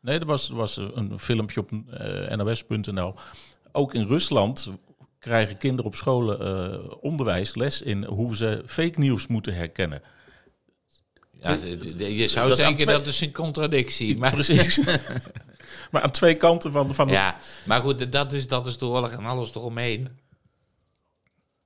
Nee, 0.00 0.18
er 0.18 0.26
was, 0.26 0.48
er 0.48 0.54
was 0.56 0.76
een 0.76 1.18
filmpje 1.18 1.60
op 1.60 1.70
eh, 1.90 2.36
nos.nl. 2.36 3.14
Ook 3.72 3.94
in 3.94 4.06
Rusland 4.06 4.70
krijgen 5.18 5.58
kinderen 5.58 5.84
op 5.84 5.94
scholen 5.94 6.40
eh, 6.40 6.92
onderwijs, 7.00 7.54
les 7.54 7.82
in 7.82 8.04
hoe 8.04 8.36
ze 8.36 8.62
fake 8.66 8.98
nieuws 9.00 9.26
moeten 9.26 9.54
herkennen. 9.54 10.02
Ja, 11.42 11.52
je 12.06 12.28
zou 12.28 12.48
Dat 12.48 12.58
denken 12.58 12.84
twee- 12.86 12.96
dat 12.98 13.06
is 13.06 13.20
een 13.20 13.32
contradictie. 13.32 14.18
Maar, 14.18 14.30
Precies. 14.32 14.76
maar 15.90 16.02
aan 16.02 16.10
twee 16.10 16.34
kanten 16.34 16.72
van, 16.72 16.94
van 16.94 17.06
de... 17.06 17.12
ja, 17.12 17.36
maar 17.64 17.80
goed, 17.80 18.12
dat 18.12 18.32
is, 18.32 18.48
dat 18.48 18.66
is 18.66 18.78
de 18.78 18.86
oorlog 18.86 19.10
en 19.12 19.24
alles 19.24 19.54
eromheen. 19.54 20.08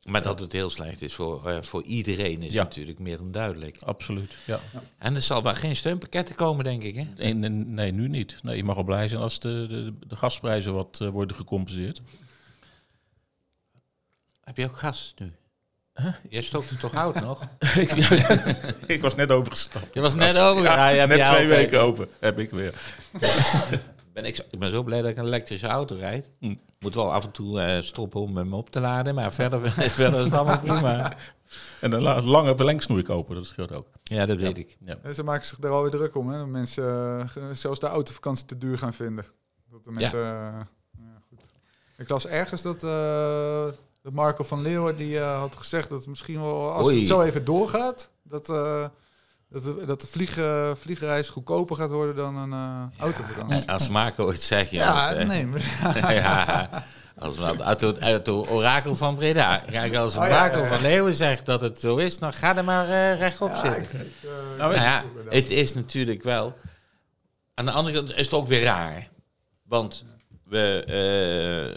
Maar 0.03 0.23
dat 0.23 0.39
het 0.41 0.53
heel 0.53 0.71
slecht 0.71 1.03
is 1.03 1.15
voor, 1.15 1.49
eh, 1.49 1.63
voor 1.63 1.83
iedereen 1.83 2.43
is 2.43 2.53
Ja. 2.53 2.63
natuurlijk 2.63 2.99
meer 2.99 3.17
dan 3.17 3.31
duidelijk. 3.33 3.77
Absoluut, 3.83 4.37
ja. 4.47 4.61
En 4.99 5.15
er 5.15 5.23
zal 5.23 5.43
wel 5.43 5.55
geen 5.55 5.77
steunpakketten 5.77 6.35
komen, 6.35 6.65
denk 6.65 6.83
ik. 6.83 6.95
Hè? 6.97 7.07
Nee, 7.17 7.35
nee, 7.35 7.51
nee, 7.51 7.93
nu 7.93 8.09
niet. 8.09 8.37
Nee, 8.43 8.57
je 8.57 8.65
mag 8.65 8.75
wel 8.75 8.85
blij 8.85 9.09
zijn 9.09 9.21
als 9.21 9.39
de, 9.41 9.67
de, 9.69 9.95
de 10.09 10.17
gasprijzen 10.17 10.75
wat 10.75 10.99
eh, 11.01 11.09
worden 11.09 11.37
gecompenseerd. 11.37 12.01
Heb 14.41 14.57
je 14.57 14.65
ook 14.65 14.79
gas 14.79 15.15
nu? 15.19 15.33
Jij 16.29 16.43
stookt 16.43 16.71
het 16.71 16.81
toch 16.81 16.95
oud 16.95 17.21
nog? 17.21 17.43
ik, 18.87 18.99
was 19.01 19.15
net 19.15 19.31
overgestapt. 19.33 19.95
Je 19.95 20.01
was 20.01 20.15
net 20.15 20.39
over. 20.39 20.63
Ja, 20.63 20.89
je 20.89 21.07
net 21.07 21.19
je 21.19 21.25
twee 21.25 21.47
weken 21.47 21.81
over 21.81 22.09
heb 22.21 22.39
ik 22.39 22.51
weer. 22.51 22.75
Ben 24.13 24.25
ik, 24.25 24.37
zo- 24.37 24.43
ik 24.51 24.59
ben 24.59 24.71
zo 24.71 24.83
blij 24.83 25.03
dat 25.03 25.11
ik 25.11 25.17
een 25.17 25.25
elektrische 25.25 25.67
auto 25.67 25.95
rijd. 25.97 26.31
Hm. 26.39 26.55
Moet 26.79 26.95
wel 26.95 27.13
af 27.13 27.25
en 27.25 27.31
toe 27.31 27.61
eh, 27.61 27.83
stoppen 27.83 28.21
om 28.21 28.37
hem 28.37 28.55
op 28.55 28.71
te 28.71 28.81
laden. 28.81 29.15
Maar 29.15 29.33
verder, 29.33 29.71
verder 29.71 30.19
is 30.21 30.25
het 30.25 30.35
allemaal 30.35 30.59
prima. 30.59 31.13
En 31.81 31.93
een 31.93 32.03
la- 32.03 32.21
lange 32.23 32.57
verlengsnoer 32.57 33.03
kopen, 33.03 33.35
dat 33.35 33.47
scheelt 33.47 33.73
ook. 33.73 33.87
Ja, 34.03 34.27
dat 34.27 34.39
weet 34.39 34.59
ik. 34.59 34.77
Ja. 34.81 34.97
En 35.03 35.15
ze 35.15 35.23
maken 35.23 35.47
zich 35.47 35.59
er 35.63 35.71
alweer 35.71 35.91
druk 35.91 36.17
om, 36.17 36.29
hè. 36.31 36.39
Dat 36.39 36.47
mensen 36.47 36.85
eh, 37.35 37.43
zelfs 37.53 37.81
de 37.81 37.87
autovakantie 37.87 38.47
te 38.47 38.59
duur 38.59 38.79
gaan 38.79 38.93
vinden. 38.95 39.25
Dat 39.71 39.85
de 39.85 39.91
mensen, 39.91 40.19
eh, 40.21 40.61
ja, 40.99 41.21
goed. 41.29 41.41
Ik 41.97 42.09
las 42.09 42.27
ergens 42.27 42.63
dat, 42.63 42.83
eh, 42.85 43.67
dat 44.03 44.13
Marco 44.13 44.45
van 44.45 44.63
Leeuwen 44.63 44.97
die 44.97 45.19
eh, 45.19 45.39
had 45.39 45.57
gezegd 45.57 45.89
dat 45.89 46.07
misschien 46.07 46.41
wel, 46.41 46.73
als 46.73 46.87
Oei. 46.87 46.99
het 46.99 47.07
zo 47.09 47.21
even 47.23 47.45
doorgaat, 47.45 48.11
dat, 48.23 48.49
eh, 48.49 48.85
dat, 49.49 49.63
de, 49.63 49.83
dat 49.87 50.01
de 50.01 50.07
vlieg, 50.07 50.39
vliegreis 50.79 51.29
goedkoper 51.29 51.77
gaat 51.77 51.91
worden 51.91 52.15
dan 52.17 52.37
een 52.37 52.53
eh, 52.53 53.01
autovakantie. 53.01 53.67
En 53.67 53.73
als 53.73 53.89
Marco 53.89 54.29
het 54.29 54.43
zegt, 54.43 54.71
ja. 54.71 55.11
Ja, 55.13 55.23
nee. 55.25 55.47
ja, 56.15 56.69
als 57.19 57.37
het 57.39 57.61
uit 57.63 57.81
het, 57.81 58.01
uit 58.01 58.27
het 58.27 58.29
orakel 58.51 58.95
van 58.95 59.17
Breda. 59.17 59.57
Kijk, 59.59 59.95
als 59.95 60.17
Oh, 60.17 60.25
ja, 60.27 60.31
Marco 60.31 60.57
ja, 60.59 60.63
ja. 60.65 60.69
van 60.73 60.83
Leeuwen 60.83 61.15
zegt 61.15 61.47
dat 61.47 61.61
het 61.61 61.81
zo 61.81 61.97
is, 61.97 62.19
dan 62.19 62.33
ga 62.33 62.57
er 62.57 62.65
maar 62.65 62.89
eh, 62.89 63.19
rechtop 63.19 63.51
Ja, 63.51 63.57
zitten. 63.57 63.83
ik- 63.83 63.93
ik, 63.93 64.13
Nou, 64.23 64.57
Nou 64.59 64.75
ja, 64.75 65.05
het 65.29 65.51
is 65.51 65.75
natuurlijk 65.75 66.23
wel. 66.23 66.55
Aan 67.55 67.65
de 67.65 67.71
andere 67.73 67.97
kant 67.97 68.11
is 68.17 68.25
het 68.25 68.35
ook 68.35 68.47
weer 68.47 68.63
raar. 68.63 69.09
Want 69.63 70.05
we 70.45 70.85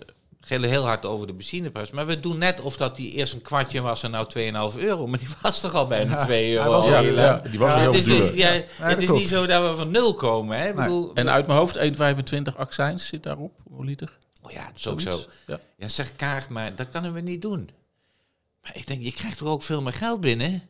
eh 0.02 0.14
gillen 0.48 0.70
heel 0.70 0.84
hard 0.86 1.06
over 1.06 1.28
de 1.28 1.34
benzineprijs. 1.34 1.92
Maar 1.92 2.06
we 2.08 2.20
doen 2.20 2.38
net 2.38 2.62
of 2.62 2.78
dat 2.78 2.96
die 2.96 3.12
eerst 3.12 3.34
een 3.34 3.42
kwartje 3.42 3.82
was 3.82 4.04
en 4.04 4.12
nou 4.12 4.28
2,5 4.74 4.80
euro. 4.80 5.08
Maar 5.08 5.20
die 5.20 5.28
was 5.42 5.60
toch 5.62 5.74
al 5.74 5.88
bijna 5.88 6.26
2 6.26 6.54
euro. 6.54 6.84
Ja, 6.90 7.00
heel 7.02 7.14
ja, 7.14 7.28
lang. 7.28 7.42
die 7.50 7.60
was 7.60 7.72
Ja, 7.74 7.78
heel 7.80 7.88
het 7.88 7.96
is, 7.96 8.04
duur. 8.04 8.16
dus, 8.18 8.34
ja, 8.34 8.52
dat 8.54 8.64
het 8.78 8.98
is 9.00 9.06
klopt. 9.06 9.20
niet 9.20 9.30
zo 9.30 9.46
dat 9.46 9.70
we 9.70 9.76
van 9.76 9.92
nul 9.92 10.14
komen. 10.14 10.58
Hè? 10.58 10.70
Ik 10.70 10.76
bedoel, 10.76 11.12
En 11.14 11.30
uit 11.30 11.48
mijn 11.48 11.60
hoofd 11.60 11.78
1,25 11.78 12.56
accijns 12.58 13.08
zit 13.08 13.24
daarop, 13.24 13.52
een 13.80 13.86
liter. 13.86 14.18
oh 14.42 14.52
ja, 14.52 14.66
het 14.66 14.78
is 14.78 14.88
ook 14.88 15.02
zo. 15.02 15.10
Zoiets. 15.10 15.28
Ja. 15.48 15.60
Ja, 15.78 15.88
zeg 15.88 16.16
Kaart, 16.16 16.50
maar 16.50 16.76
dat 16.76 16.90
kunnen 16.90 17.14
we 17.14 17.22
niet 17.22 17.42
doen. 17.42 17.70
Maar 18.62 18.76
ik 18.76 18.88
denk, 18.88 19.02
je 19.04 19.12
krijgt 19.14 19.40
er 19.40 19.48
ook 19.48 19.64
veel 19.64 19.82
meer 19.82 19.94
geld 19.94 20.22
binnen. 20.22 20.64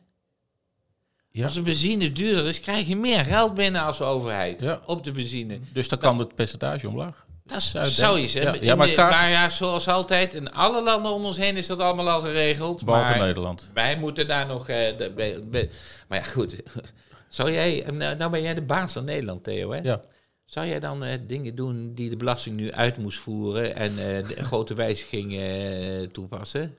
Ja. 1.30 1.44
Als 1.44 1.54
de 1.54 1.62
benzine 1.62 2.12
duurder 2.12 2.46
is, 2.46 2.60
krijg 2.60 2.86
je 2.86 2.96
meer 2.96 3.24
geld 3.24 3.54
binnen 3.54 3.82
als 3.82 4.00
overheid 4.00 4.60
Ja. 4.60 4.80
op 4.86 5.04
de 5.04 5.10
benzine. 5.12 5.58
Dus 5.72 5.88
dan 5.88 5.98
kan 5.98 6.18
het 6.18 6.34
percentage 6.34 6.88
omlaag. 6.88 7.25
Dat 7.46 7.62
Zou 7.62 7.84
je 7.84 7.90
zou 7.90 8.18
je 8.18 8.28
zeggen. 8.28 8.54
Ja, 8.54 8.60
ja, 8.60 8.74
maar 8.74 8.88
kaart- 8.88 9.30
ja, 9.30 9.48
zoals 9.50 9.88
altijd, 9.88 10.34
in 10.34 10.52
alle 10.52 10.82
landen 10.82 11.12
om 11.12 11.24
ons 11.24 11.36
heen 11.36 11.56
is 11.56 11.66
dat 11.66 11.80
allemaal 11.80 12.08
al 12.10 12.20
geregeld. 12.20 12.84
Behalve 12.84 13.10
maar 13.10 13.18
Nederland. 13.26 13.70
wij 13.74 13.96
moeten 13.98 14.28
daar 14.28 14.46
nog... 14.46 14.68
eh, 14.68 14.96
de- 14.96 15.10
be- 15.14 15.42
be- 15.50 15.68
maar 16.08 16.18
ja, 16.18 16.24
goed. 16.24 16.56
Zou 17.28 17.52
jij... 17.52 17.84
Nou, 17.92 18.16
nou 18.16 18.30
ben 18.30 18.42
jij 18.42 18.54
de 18.54 18.62
baas 18.62 18.92
van 18.92 19.04
Nederland, 19.04 19.44
Theo, 19.44 19.70
hè? 19.72 19.78
Ja. 19.82 20.00
Zou 20.44 20.66
jij 20.66 20.80
dan 20.80 21.04
eh, 21.04 21.18
dingen 21.26 21.54
doen 21.54 21.94
die 21.94 22.10
de 22.10 22.16
belasting 22.16 22.56
nu 22.56 22.72
uit 22.72 22.96
moest 22.98 23.18
voeren 23.18 23.76
en 23.76 23.90
eh, 23.90 24.28
de 24.28 24.44
grote 24.44 24.74
wijzigingen 24.74 26.00
eh, 26.00 26.06
toepassen? 26.08 26.76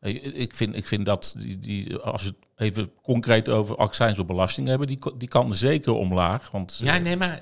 Ik 0.00 0.54
vind, 0.54 0.74
ik 0.76 0.86
vind 0.86 1.06
dat, 1.06 1.34
die, 1.38 1.58
die, 1.58 1.96
als 1.96 2.22
we 2.22 2.28
het 2.28 2.36
even 2.56 2.92
concreet 3.02 3.48
over 3.48 3.76
accijns 3.76 4.18
op 4.18 4.26
belasting 4.26 4.66
hebben, 4.68 4.86
die, 4.86 4.98
die 5.18 5.28
kan 5.28 5.54
zeker 5.54 5.92
omlaag. 5.92 6.50
Want, 6.50 6.80
Ja, 6.82 6.94
eh, 6.96 7.02
nee, 7.02 7.16
maar 7.16 7.40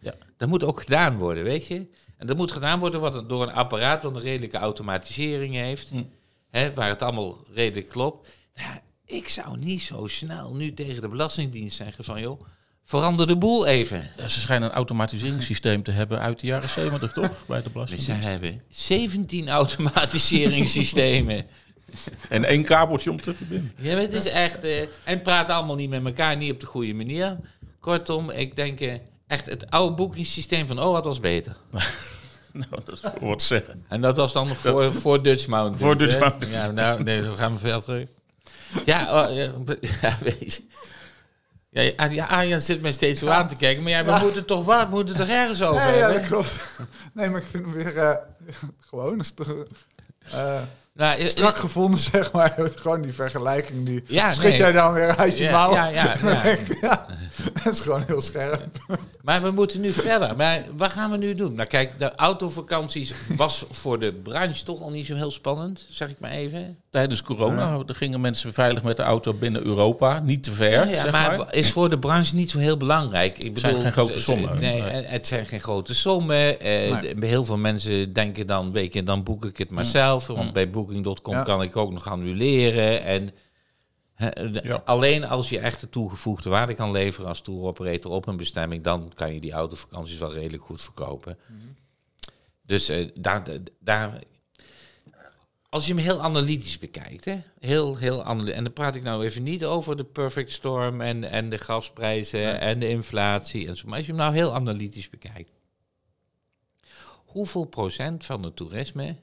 Ja. 0.00 0.14
dat 0.36 0.48
moet 0.48 0.64
ook 0.64 0.80
gedaan 0.80 1.16
worden, 1.16 1.44
weet 1.44 1.66
je? 1.66 1.86
En 2.16 2.26
dat 2.26 2.36
moet 2.36 2.52
gedaan 2.52 2.78
worden 2.80 3.00
wat, 3.00 3.28
door 3.28 3.42
een 3.42 3.52
apparaat 3.52 4.02
dat 4.02 4.14
een 4.14 4.20
redelijke 4.22 4.56
automatisering 4.56 5.54
heeft, 5.54 5.88
Hm. 5.88 6.02
hè, 6.50 6.74
waar 6.74 6.88
het 6.88 7.02
allemaal 7.02 7.38
redelijk 7.54 7.88
klopt. 7.88 8.28
Ja, 8.54 8.82
ik 9.04 9.28
zou 9.28 9.58
niet 9.58 9.82
zo 9.82 10.06
snel 10.06 10.54
nu 10.54 10.74
tegen 10.74 11.00
de 11.02 11.08
Belastingdienst 11.08 11.76
zeggen 11.76 12.04
van, 12.04 12.20
joh, 12.20 12.40
verander 12.86 13.26
de 13.26 13.36
boel 13.36 13.66
even. 13.66 14.10
Ze 14.26 14.40
schijnen 14.40 14.68
een 14.68 14.74
automatiseringssysteem 14.74 15.82
te 15.82 15.90
hebben 15.90 16.20
uit 16.20 16.40
de 16.40 16.46
jaren 16.46 16.68
70, 16.68 17.12
toch? 17.12 17.30
Bij 17.48 17.58
de 17.58 17.64
Ze 17.64 17.70
belasting. 17.72 18.22
hebben 18.24 18.62
17 18.70 19.48
automatiseringssystemen. 19.48 21.46
En 22.28 22.44
één 22.44 22.64
kabeltje 22.64 23.10
om 23.10 23.20
te 23.20 23.34
verbinden. 23.34 23.72
Ja, 23.78 23.96
het 23.96 24.12
is 24.12 24.24
echt... 24.24 24.64
eh, 24.64 24.82
en 25.04 25.22
praten 25.22 25.54
allemaal 25.54 25.76
niet 25.76 25.90
met 25.90 26.04
elkaar, 26.04 26.36
niet 26.36 26.52
op 26.52 26.60
de 26.60 26.66
goede 26.66 26.94
manier. 26.94 27.36
Kortom, 27.80 28.30
ik 28.30 28.56
denk 28.56 28.80
eh, 28.80 28.94
echt 29.26 29.46
het 29.46 29.70
oude 29.70 29.94
boekingssysteem 29.94 30.66
van, 30.66 30.80
oh, 30.80 30.92
wat 30.92 31.04
was 31.04 31.20
beter. 31.20 31.56
Nou, 32.52 32.82
dat 32.84 32.92
is 32.92 33.00
voor 33.00 33.28
wat 33.28 33.42
zeggen. 33.42 33.84
En 33.88 34.00
dat 34.00 34.16
was 34.16 34.32
dan 34.32 34.56
voor, 34.56 34.94
voor 34.94 35.22
Dutch 35.22 35.46
Mountains. 35.46 35.80
Voor 35.80 35.96
Dutch 35.96 36.14
hè? 36.14 36.20
Mountains. 36.20 36.54
Ja, 36.54 36.70
nou, 36.70 37.02
nee, 37.02 37.22
dan 37.22 37.36
gaan 37.36 37.52
we 37.52 37.58
veel 37.58 37.80
terug. 37.80 38.08
Ja, 38.84 39.24
oh, 39.24 39.36
ja, 39.36 39.52
ja. 41.82 41.82
Ja, 41.82 41.92
ja, 41.96 42.10
ja, 42.10 42.24
Arjan 42.26 42.60
zit 42.60 42.82
mij 42.82 42.92
steeds 42.92 43.20
zo 43.20 43.28
aan 43.28 43.48
te 43.48 43.56
kijken. 43.56 43.82
Maar 43.82 43.92
ja, 43.92 44.04
we 44.04 44.10
Ja. 44.10 44.18
moeten 44.18 44.44
toch 44.44 44.64
wat? 44.64 44.82
We 44.88 44.94
moeten 44.94 45.14
toch 45.16 45.28
ergens 45.28 45.62
over 45.62 45.84
Nee, 45.84 45.94
ja, 45.94 45.98
hebben? 46.00 46.18
dat 46.20 46.28
klopt. 46.30 46.52
Nee, 47.14 47.30
maar 47.30 47.40
ik 47.40 47.46
vind 47.50 47.64
hem 47.64 47.72
weer 47.72 47.96
eh, 47.98 48.16
gewoon 48.90 49.18
is 49.20 49.32
toch, 49.32 49.48
eh, 50.32 50.60
Nou, 50.94 51.28
strak 51.28 51.56
gevonden, 51.56 52.00
zeg 52.00 52.32
maar. 52.32 52.54
gewoon 52.76 53.02
die 53.02 53.12
vergelijking, 53.12 53.86
die 53.86 54.04
Ja, 54.06 54.32
schud 54.32 54.48
nee. 54.48 54.56
jij 54.58 54.72
dan 54.72 54.92
weer 54.92 55.16
uit 55.16 55.38
je 55.38 55.44
ja, 55.44 55.50
mouw. 55.52 55.72
ja, 55.74 55.86
ja, 55.86 56.16
ja. 56.80 57.06
Dat 57.64 57.72
is 57.74 57.80
gewoon 57.80 58.02
heel 58.06 58.20
scherp. 58.20 58.62
Maar 59.22 59.42
we 59.42 59.50
moeten 59.50 59.80
nu 59.80 59.92
verder. 59.92 60.36
Maar 60.36 60.64
wat 60.76 60.92
gaan 60.92 61.10
we 61.10 61.16
nu 61.16 61.34
doen? 61.34 61.54
Nou 61.54 61.68
kijk, 61.68 61.98
de 61.98 62.14
autovakanties 62.14 63.14
was 63.36 63.64
voor 63.70 63.98
de 64.00 64.12
branche 64.12 64.64
toch 64.64 64.80
al 64.82 64.90
niet 64.90 65.06
zo 65.06 65.14
heel 65.14 65.30
spannend, 65.30 65.86
zeg 65.90 66.08
ik 66.08 66.20
maar 66.20 66.30
even. 66.30 66.76
Tijdens 66.90 67.22
corona 67.22 67.82
gingen 67.86 68.20
mensen 68.20 68.52
veilig 68.52 68.82
met 68.82 68.96
de 68.96 69.02
auto 69.02 69.34
binnen 69.34 69.64
Europa. 69.64 70.20
Niet 70.20 70.42
te 70.42 70.52
ver, 70.52 70.70
Ja, 70.70 70.82
ja, 70.84 71.02
zeg 71.02 71.12
maar, 71.12 71.38
maar. 71.38 71.54
is 71.54 71.72
voor 71.72 71.90
de 71.90 71.98
branche 71.98 72.34
niet 72.34 72.50
zo 72.50 72.58
heel 72.58 72.76
belangrijk. 72.76 73.38
Ik 73.38 73.58
zijn 73.58 73.80
geen 73.80 73.92
grote 73.92 74.20
sommen. 74.20 74.58
Nee, 74.58 74.82
het 74.82 75.26
zijn 75.26 75.46
geen 75.46 75.60
grote 75.60 75.94
sommen. 75.94 76.60
Eh, 76.60 76.74
Nee. 77.00 77.14
Heel 77.20 77.44
veel 77.44 77.56
mensen 77.58 78.12
denken 78.12 78.46
dan, 78.46 78.72
weet 78.72 78.92
je, 78.94 79.02
dan 79.02 79.22
boek 79.22 79.44
ik 79.44 79.58
het 79.58 79.70
maar 79.70 79.84
zelf. 79.84 80.26
Want 80.26 80.52
bij 80.52 80.70
Booking.com 80.70 81.34
Ja. 81.34 81.42
kan 81.42 81.62
ik 81.62 81.76
ook 81.76 81.92
nog 81.92 82.08
annuleren. 82.10 83.02
En 83.04 83.28
hè, 84.16 84.50
de- 84.50 84.60
Ja. 84.64 84.82
alleen 84.84 85.24
als 85.24 85.48
je 85.48 85.58
echt 85.58 85.80
de 85.80 85.88
toegevoegde 85.88 86.50
waarde 86.50 86.74
kan 86.74 86.90
leveren 86.90 87.28
als 87.28 87.40
tour 87.40 87.62
operator 87.62 88.10
op 88.12 88.26
een 88.26 88.36
bestemming, 88.36 88.82
dan 88.84 89.12
kan 89.14 89.34
je 89.34 89.40
die 89.40 89.52
autovakanties 89.52 90.18
wel 90.18 90.32
redelijk 90.32 90.62
goed 90.62 90.82
verkopen. 90.82 91.38
Dus 92.62 92.88
eh, 92.88 93.10
daar, 93.14 93.42
daar, 93.80 94.18
als 95.68 95.86
je 95.86 95.94
hem 95.94 96.02
heel 96.02 96.20
analytisch 96.22 96.78
bekijkt, 96.78 97.24
hè? 97.24 97.40
heel, 97.58 97.96
heel 97.96 98.22
analytisch. 98.24 98.54
En 98.56 98.64
dan 98.64 98.72
praat 98.72 98.94
ik 98.94 99.02
nou 99.02 99.24
even 99.24 99.42
niet 99.42 99.64
over 99.64 99.96
de 99.96 100.04
perfect 100.04 100.52
storm 100.52 101.00
en, 101.00 101.24
en 101.24 101.50
de 101.50 101.58
gasprijzen 101.58 102.60
en 102.60 102.78
de 102.78 102.88
inflatie 102.88 103.68
en 103.68 103.76
zo. 103.76 103.86
Maar 103.88 103.96
als 103.96 104.06
je 104.06 104.12
hem 104.12 104.20
nou 104.20 104.34
heel 104.34 104.54
analytisch 104.54 105.10
bekijkt. 105.10 105.50
Hoeveel 107.24 107.64
procent 107.64 108.24
van 108.24 108.42
het 108.42 108.56
toerisme, 108.56 109.16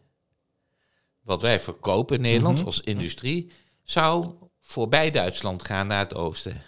wat 1.22 1.42
wij 1.42 1.60
verkopen 1.60 2.16
in 2.16 2.22
Nederland 2.22 2.58
Mhm. 2.58 2.66
als 2.66 2.80
industrie, 2.82 3.52
zou 3.84 4.34
voorbij 4.68 5.12
Duitsland 5.12 5.66
gaan 5.66 5.88
naar 5.88 6.00
het 6.00 6.14
oosten? 6.16 6.62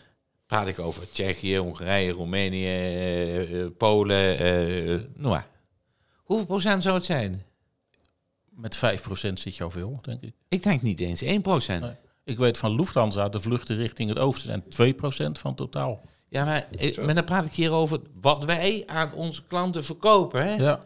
Praat 0.45 0.67
ik 0.67 0.79
over 0.79 1.11
Tsjechië, 1.11 1.57
Hongarije, 1.57 2.11
Roemenië, 2.11 2.65
eh, 2.65 3.61
eh, 3.61 3.71
Polen, 3.77 4.37
eh, 4.39 4.99
noem 5.15 5.31
maar. 5.31 5.47
Hoeveel 6.15 6.45
procent 6.45 6.83
zou 6.83 6.95
het 6.95 7.05
zijn? 7.05 7.43
Met 8.49 8.75
5% 8.75 9.39
zit 9.39 9.55
je 9.55 9.63
al 9.63 9.69
veel, 9.69 9.99
denk 10.01 10.21
ik. 10.21 10.33
Ik 10.49 10.63
denk 10.63 10.81
niet 10.81 10.99
eens 10.99 11.21
1 11.21 11.41
procent. 11.41 11.81
Nee. 11.81 11.95
Ik 12.23 12.37
weet 12.37 12.57
van 12.57 12.75
Lufthansa, 12.75 13.29
de 13.29 13.39
vluchten 13.39 13.77
richting 13.77 14.09
het 14.09 14.19
oosten 14.19 14.45
zijn 14.45 14.63
2% 14.69 15.39
van 15.39 15.55
totaal. 15.55 16.01
Ja, 16.29 16.45
maar, 16.45 16.67
maar 17.05 17.15
dan 17.15 17.23
praat 17.23 17.45
ik 17.45 17.51
hier 17.53 17.71
over 17.71 17.99
wat 18.21 18.45
wij 18.45 18.83
aan 18.85 19.13
onze 19.13 19.43
klanten 19.43 19.83
verkopen. 19.83 20.43
Hè? 20.45 20.53
Ja, 20.55 20.79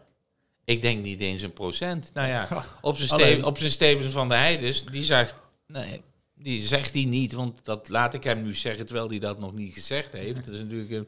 Ik 0.66 0.82
denk 0.82 1.04
niet 1.04 1.20
eens 1.20 1.42
een 1.42 1.54
procent. 1.54 2.12
Nou 2.14 2.28
ja, 2.28 2.48
op 2.82 2.98
zijn, 2.98 3.10
Alleen- 3.10 3.38
Ste 3.38 3.46
op 3.46 3.58
zijn 3.58 3.72
Stevens 3.72 4.12
van 4.14 4.30
de 4.30 4.36
Heides, 4.36 4.86
die 4.86 5.04
zegt, 5.04 5.36
nee, 5.68 6.02
die 6.42 6.62
zegt 6.62 6.94
hij 6.94 7.06
niet, 7.06 7.34
want 7.34 7.60
dat 7.64 7.90
laat 7.90 8.14
ik 8.14 8.24
hem 8.24 8.44
nu 8.44 8.56
zeggen, 8.56 8.86
terwijl 8.86 9.10
hij 9.10 9.20
dat 9.20 9.40
nog 9.40 9.54
niet 9.54 9.74
gezegd 9.74 10.12
heeft. 10.12 10.46
Dat 10.46 10.54
is 10.54 10.60
natuurlijk 10.60 10.92
een, 10.92 11.08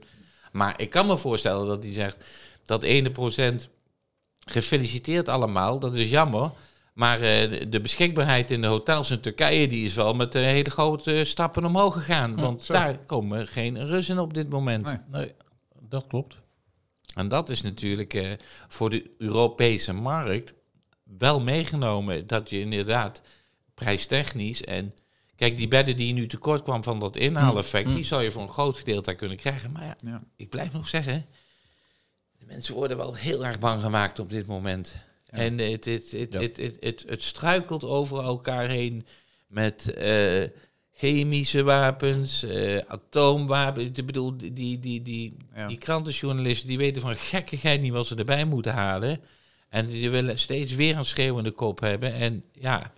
maar 0.52 0.82
ik 0.82 0.90
kan 0.90 1.08
me 1.08 1.18
voorstellen 1.18 1.68
dat 1.68 1.84
hij 1.84 1.94
zegt, 1.94 2.26
dat 2.66 2.84
ene 2.84 3.12
procent, 3.12 3.70
gefeliciteerd 4.46 5.28
allemaal, 5.28 5.80
dat 5.80 5.96
is 5.96 6.10
jammer. 6.10 6.52
Maar 6.94 7.22
eh, 7.22 7.70
de- 7.70 7.82
beschikbaarheid 7.82 8.52
in 8.52 8.62
de 8.62 8.68
hotels 8.68 9.12
in 9.12 9.20
Turkije 9.20 9.68
die 9.68 9.86
is 9.86 9.94
wel 9.94 10.14
met 10.14 10.34
hele 10.34 10.70
grote 10.70 11.24
stappen 11.24 11.66
omhoog 11.66 11.94
gegaan. 11.94 12.36
Want 12.36 12.64
zo. 12.64 12.74
daar 12.74 12.98
komen 13.06 13.48
geen 13.48 13.88
Russen 13.88 14.20
op 14.20 14.34
dit 14.34 14.50
moment. 14.50 14.86
Nee. 14.86 14.98
nee, 15.12 15.34
dat 15.80 16.08
klopt. 16.08 16.38
En 17.16 17.28
dat 17.28 17.50
is 17.50 17.62
natuurlijk 17.62 18.14
eh, 18.14 18.32
voor 18.68 18.90
de 18.90 19.12
Europese 19.18 19.94
markt 19.94 20.54
wel 21.04 21.40
meegenomen. 21.40 22.28
Dat 22.28 22.50
je 22.50 22.60
inderdaad 22.60 23.22
prijstechnisch 23.74 24.64
en... 24.64 24.94
Kijk, 25.42 25.58
die 25.58 25.68
bedden 25.68 25.96
die 25.96 26.14
nu 26.14 26.28
tekort 26.28 26.64
kwam 26.64 26.84
van 26.84 27.00
dat 27.00 27.16
inhaaleffect... 27.18 27.88
Mm. 27.88 27.96
die 27.96 28.04
zou 28.04 28.24
je 28.24 28.32
voor 28.32 28.42
een 28.42 28.50
groot 28.50 28.78
gedeelte 28.78 29.02
daar 29.04 29.16
kunnen 29.16 29.38
krijgen. 29.38 29.72
Maar 29.72 29.84
ja, 29.86 29.96
Ja. 30.06 30.24
ik 30.36 30.50
blijf 30.50 30.72
nog 30.74 30.88
zeggen... 30.88 31.26
de 32.40 32.46
mensen 32.46 32.74
worden 32.74 32.98
wel 32.98 33.16
heel 33.16 33.46
erg 33.46 33.60
bang 33.60 33.84
gemaakt 33.84 34.20
op 34.20 34.30
dit 34.30 34.46
moment. 34.48 34.96
En 35.26 35.58
het, 35.58 35.86
het, 35.86 36.12
het, 36.12 36.34
het, 36.34 36.58
het, 36.58 36.78
het, 36.80 37.04
het 37.08 37.24
struikelt 37.24 37.84
over 37.84 38.24
elkaar 38.24 38.70
heen 38.70 39.06
met... 39.48 39.94
eh, 39.94 40.44
chemische 40.94 41.64
wapens, 41.64 42.44
eh, 42.44 42.78
atoomwapens. 42.88 43.98
Ik 43.98 44.06
bedoel, 44.06 44.38
die, 44.38 44.54
die, 44.54 44.80
die, 44.80 45.02
die, 45.02 45.38
Ja. 45.56 45.68
die 45.68 45.78
krantenjournalisten 45.78 46.68
die 46.68 46.78
weten 46.78 47.02
van 47.02 47.16
gekkigheid 47.16 47.82
niet 47.82 47.92
wat 47.92 48.08
ze 48.08 48.16
erbij 48.16 48.46
moeten 48.46 48.74
halen. 48.74 49.20
En 49.70 49.88
die 49.88 50.10
willen 50.10 50.40
steeds 50.40 50.76
weer 50.76 50.98
een 50.98 51.06
schreeuwende 51.06 51.52
kop 51.52 51.80
hebben. 51.80 52.14
En 52.14 52.44
ja, 52.54 52.92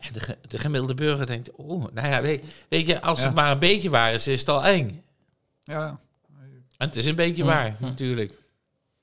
en 0.00 0.12
de, 0.12 0.20
ge- 0.20 0.38
de 0.48 0.58
gemiddelde 0.58 0.94
burger 0.94 1.26
denkt, 1.26 1.50
oh, 1.50 1.84
nou 1.92 2.08
ja, 2.08 2.22
weet, 2.22 2.44
weet 2.68 2.86
je, 2.86 3.02
als 3.02 3.18
Ja. 3.18 3.24
het 3.26 3.34
maar 3.34 3.50
een 3.50 3.58
beetje 3.58 3.90
waar 3.90 4.12
is, 4.12 4.26
is 4.28 4.40
het 4.40 4.48
al 4.48 4.64
eng. 4.64 5.02
Ja, 5.64 6.00
En 6.76 6.86
het 6.86 6.96
is 6.96 7.06
een 7.06 7.14
beetje 7.14 7.44
waar, 7.44 7.76
natuurlijk. 7.78 8.38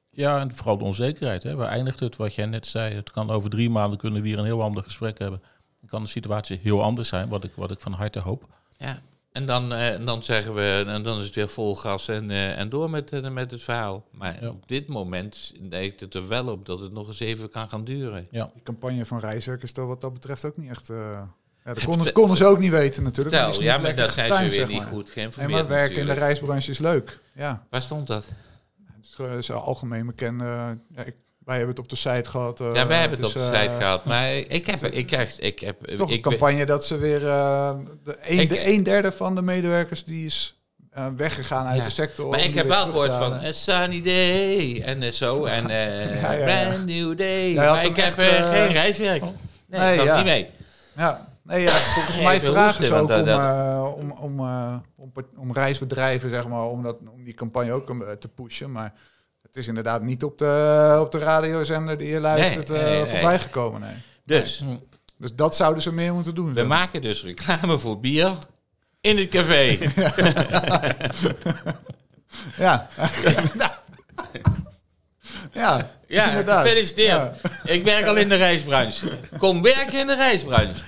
Ja, 0.10 0.40
en 0.40 0.52
vooral 0.54 0.78
de 0.78 0.84
onzekerheid. 0.84 1.44
Hè. 1.44 1.56
Waar 1.56 1.70
eindigt 1.70 2.00
het, 2.00 2.16
wat 2.16 2.36
jij 2.36 2.46
net 2.46 2.66
zei? 2.66 2.96
Het 2.96 3.12
kan 3.12 3.30
over 3.30 3.50
drie 3.50 3.70
maanden 3.70 4.00
kunnen 4.00 4.22
we 4.22 4.28
hier 4.28 4.38
een 4.40 4.46
heel 4.46 4.62
ander 4.64 4.84
gesprek 4.84 5.20
hebben. 5.20 5.42
Dan 5.80 5.90
kan 5.90 6.04
de 6.04 6.10
situatie 6.10 6.60
heel 6.62 6.84
anders 6.84 7.08
zijn, 7.10 7.30
wat 7.30 7.44
ik, 7.44 7.52
wat 7.56 7.72
ik 7.72 7.80
van 7.80 7.94
harte 7.94 8.20
hoop. 8.20 8.48
Ja. 8.78 9.02
En 9.38 9.46
dan, 9.46 9.74
eh, 9.74 9.94
en 9.94 10.06
dan 10.06 10.24
zeggen 10.24 10.54
we, 10.54 10.84
en 10.88 11.04
dan 11.04 11.20
is 11.20 11.26
het 11.26 11.36
weer 11.36 11.50
vol 11.50 11.76
gas 11.76 12.08
en, 12.08 12.30
eh, 12.30 12.60
en 12.60 12.70
door 12.70 12.90
met, 12.90 13.12
eh, 13.14 13.30
met 13.30 13.52
het 13.52 13.64
verhaal. 13.64 14.06
Maar 14.12 14.38
Ja. 14.44 14.50
op 14.50 14.68
dit 14.68 14.88
moment 14.88 15.54
lijkt 15.70 16.00
het 16.00 16.14
er 16.14 16.28
wel 16.28 16.48
op 16.48 16.66
dat 16.66 16.80
het 16.80 16.92
nog 16.92 17.08
eens 17.08 17.20
even 17.20 17.50
kan 17.50 17.70
gaan 17.70 17.84
duren. 17.84 18.28
Ja, 18.32 18.50
die 18.54 18.64
campagne 18.64 19.06
van 19.06 19.20
Rijswerk 19.20 19.64
is 19.64 19.72
toch 19.72 19.88
wat 19.88 20.02
dat 20.02 20.14
betreft 20.14 20.46
ook 20.46 20.58
niet 20.58 20.70
echt... 20.70 20.90
eh, 20.90 20.98
ja, 21.66 21.74
dat 21.74 22.12
konden, 22.14 22.38
ze 22.38 22.46
ook 22.46 22.60
niet 22.60 22.72
weten 22.72 23.04
natuurlijk. 23.04 23.36
Vertel, 23.36 23.54
is 23.54 23.66
ja, 23.66 23.78
maar 23.78 23.96
daar 23.96 24.10
zijn 24.10 24.34
ze 24.34 24.42
weer 24.42 24.52
zeg 24.52 24.68
niet 24.68 24.78
maar. 24.78 24.88
goed 24.88 25.04
Nee, 25.06 25.14
geïnformeerd 25.14 25.52
maar 25.68 25.68
werken 25.68 25.98
in 25.98 26.06
de 26.06 26.14
reisbranche 26.14 26.72
is 26.72 26.80
leuk. 26.80 27.20
Ja, 27.34 27.66
Waar 27.70 27.82
stond 27.82 28.08
dat? 28.08 28.26
het 29.18 29.38
is, 29.38 29.52
algemeen 29.52 30.06
bekend. 30.06 30.42
eh, 30.42 30.70
ja, 30.96 31.04
ik, 31.04 31.16
wij 31.48 31.58
hebben 31.58 31.76
het 31.76 31.84
op 31.84 31.90
de 31.90 31.96
site 31.96 32.30
gehad. 32.30 32.60
eh, 32.60 32.74
ja, 32.74 32.88
wij 32.88 33.00
hebben 33.00 33.18
het 33.20 33.28
op 33.28 33.34
de 33.34 33.46
site 33.46 33.58
eh, 33.58 33.78
gehad. 33.78 34.06
Maar 34.06 34.32
ik 34.34 34.66
heb, 34.68 34.80
ik 34.84 35.08
krijg, 35.08 35.40
ik 35.40 35.60
heb, 35.60 35.82
Het 35.82 35.92
is 35.92 35.98
toch 35.98 36.10
ik, 36.10 36.16
een 36.16 36.22
campagne 36.32 36.66
dat 36.66 36.86
ze 36.86 36.98
weer... 36.98 37.28
eh, 37.28 37.76
de, 38.04 38.18
een, 38.22 38.40
Ik- 38.40 38.50
de 38.50 38.68
een 38.68 38.84
derde 38.84 39.12
van 39.12 39.36
de 39.36 39.42
medewerkers 39.42 40.04
die 40.04 40.26
is 40.26 40.62
eh, 40.92 41.06
weggegaan 41.18 41.66
uit 41.66 41.78
Ja. 41.78 41.84
de 41.84 41.90
sector. 41.90 42.30
Maar 42.30 42.44
ik 42.44 42.56
heb 42.56 42.68
wel 42.68 42.86
gehoord 42.86 43.16
van 43.16 43.34
a 43.34 43.52
sunny 43.52 44.02
day 44.02 44.82
en 44.86 45.02
eh, 45.04 45.12
zo 45.12 45.46
en 45.46 45.70
eh 45.80 46.22
Ja, 46.22 46.64
brand 46.66 46.86
new 46.86 47.18
day. 47.18 47.54
Maar 47.54 47.86
ik 47.86 47.96
heb 47.96 48.06
echt, 48.06 48.18
eh, 48.18 48.40
eh, 48.40 48.50
geen 48.50 48.68
reiswerk. 48.74 49.22
Nee, 49.22 49.32
Nee, 49.68 49.94
ik 49.94 49.98
had 50.00 50.08
ja. 50.08 50.16
niet 50.16 50.26
mee. 50.26 50.50
Ja, 50.96 51.26
Nee, 51.44 51.62
ja, 51.62 51.70
volgens 51.72 52.16
Nee, 52.16 52.26
mij 52.26 52.40
vragen 52.40 52.86
ze 52.86 52.94
ook 52.94 53.00
om, 53.02 53.08
dat- 53.08 53.28
eh, 53.28 53.94
om, 53.98 54.12
om, 54.12 54.40
eh, 54.40 54.76
om, 55.00 55.12
om 55.38 55.54
reisbedrijven, 55.54 56.30
zeg 56.30 56.48
maar, 56.48 56.64
om, 56.64 56.84
dat, 56.84 56.98
om 57.14 57.24
die 57.24 57.34
campagne 57.34 57.72
ook 57.72 57.90
eh, 57.90 58.12
te 58.12 58.28
pushen. 58.28 58.72
Maar 58.72 58.94
is 59.58 59.68
inderdaad 59.68 60.02
niet 60.02 60.24
op 60.24 60.38
de, 60.38 60.98
op 61.02 61.12
de 61.12 61.18
radiozender 61.20 61.98
die 61.98 62.08
je 62.10 62.20
luistert 62.20 62.70
Nee, 62.70 62.78
eh, 62.80 62.86
nee, 62.86 63.02
nee. 63.02 63.06
voorbij 63.10 63.40
gekomen. 63.40 63.82
Nee. 63.82 63.96
Dus, 64.26 64.64
Dus 65.18 65.34
dat 65.36 65.56
zouden 65.56 65.84
ze 65.84 65.94
meer 65.94 66.14
moeten 66.14 66.36
doen. 66.36 66.54
we 66.54 66.64
maken 66.64 67.02
dus 67.02 67.24
reclame 67.24 67.80
voor 67.80 68.00
bier 68.00 68.32
in 69.02 69.18
het 69.18 69.30
café. 69.30 69.78
Ja. 72.58 72.88
ja, 75.54 75.92
Ja, 76.08 76.30
inderdaad. 76.30 76.62
gefeliciteerd. 76.64 77.10
Ja. 77.42 77.50
Ik 77.74 77.84
werk 77.84 78.06
al 78.06 78.16
in 78.16 78.30
de 78.30 78.36
reisbranche. 78.36 79.20
Kom 79.38 79.62
werken 79.62 80.00
in 80.00 80.08
de 80.08 80.16
reisbranche. 80.16 80.82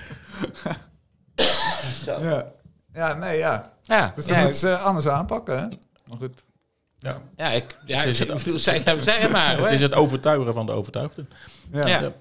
Ja. 2.06 2.52
ja, 2.94 3.14
nee, 3.14 3.38
ja. 3.38 3.72
Ja, 3.82 4.12
Dus 4.14 4.26
dan 4.26 4.36
ja, 4.36 4.42
moeten 4.42 4.60
ze 4.60 4.76
anders 4.76 5.08
aanpakken, 5.08 5.56
hè? 5.58 5.66
Maar 6.06 6.18
goed. 6.18 6.44
Ja. 7.00 7.22
ja, 7.36 7.48
ik, 7.50 7.76
ja, 7.86 7.98
Het 7.98 8.08
is 8.08 8.20
ik 8.20 8.28
het- 8.28 8.44
bedoel, 8.44 8.58
zeg, 8.68 8.82
zeg 8.96 9.30
maar. 9.30 9.54
Hoor. 9.56 9.62
Het 9.64 9.74
is 9.74 9.80
het 9.80 9.94
overtuigen 9.94 10.52
van 10.52 10.66
de 10.66 10.72
overtuigden. 10.72 11.28
Ja. 11.72 11.86
Ja. 11.86 12.12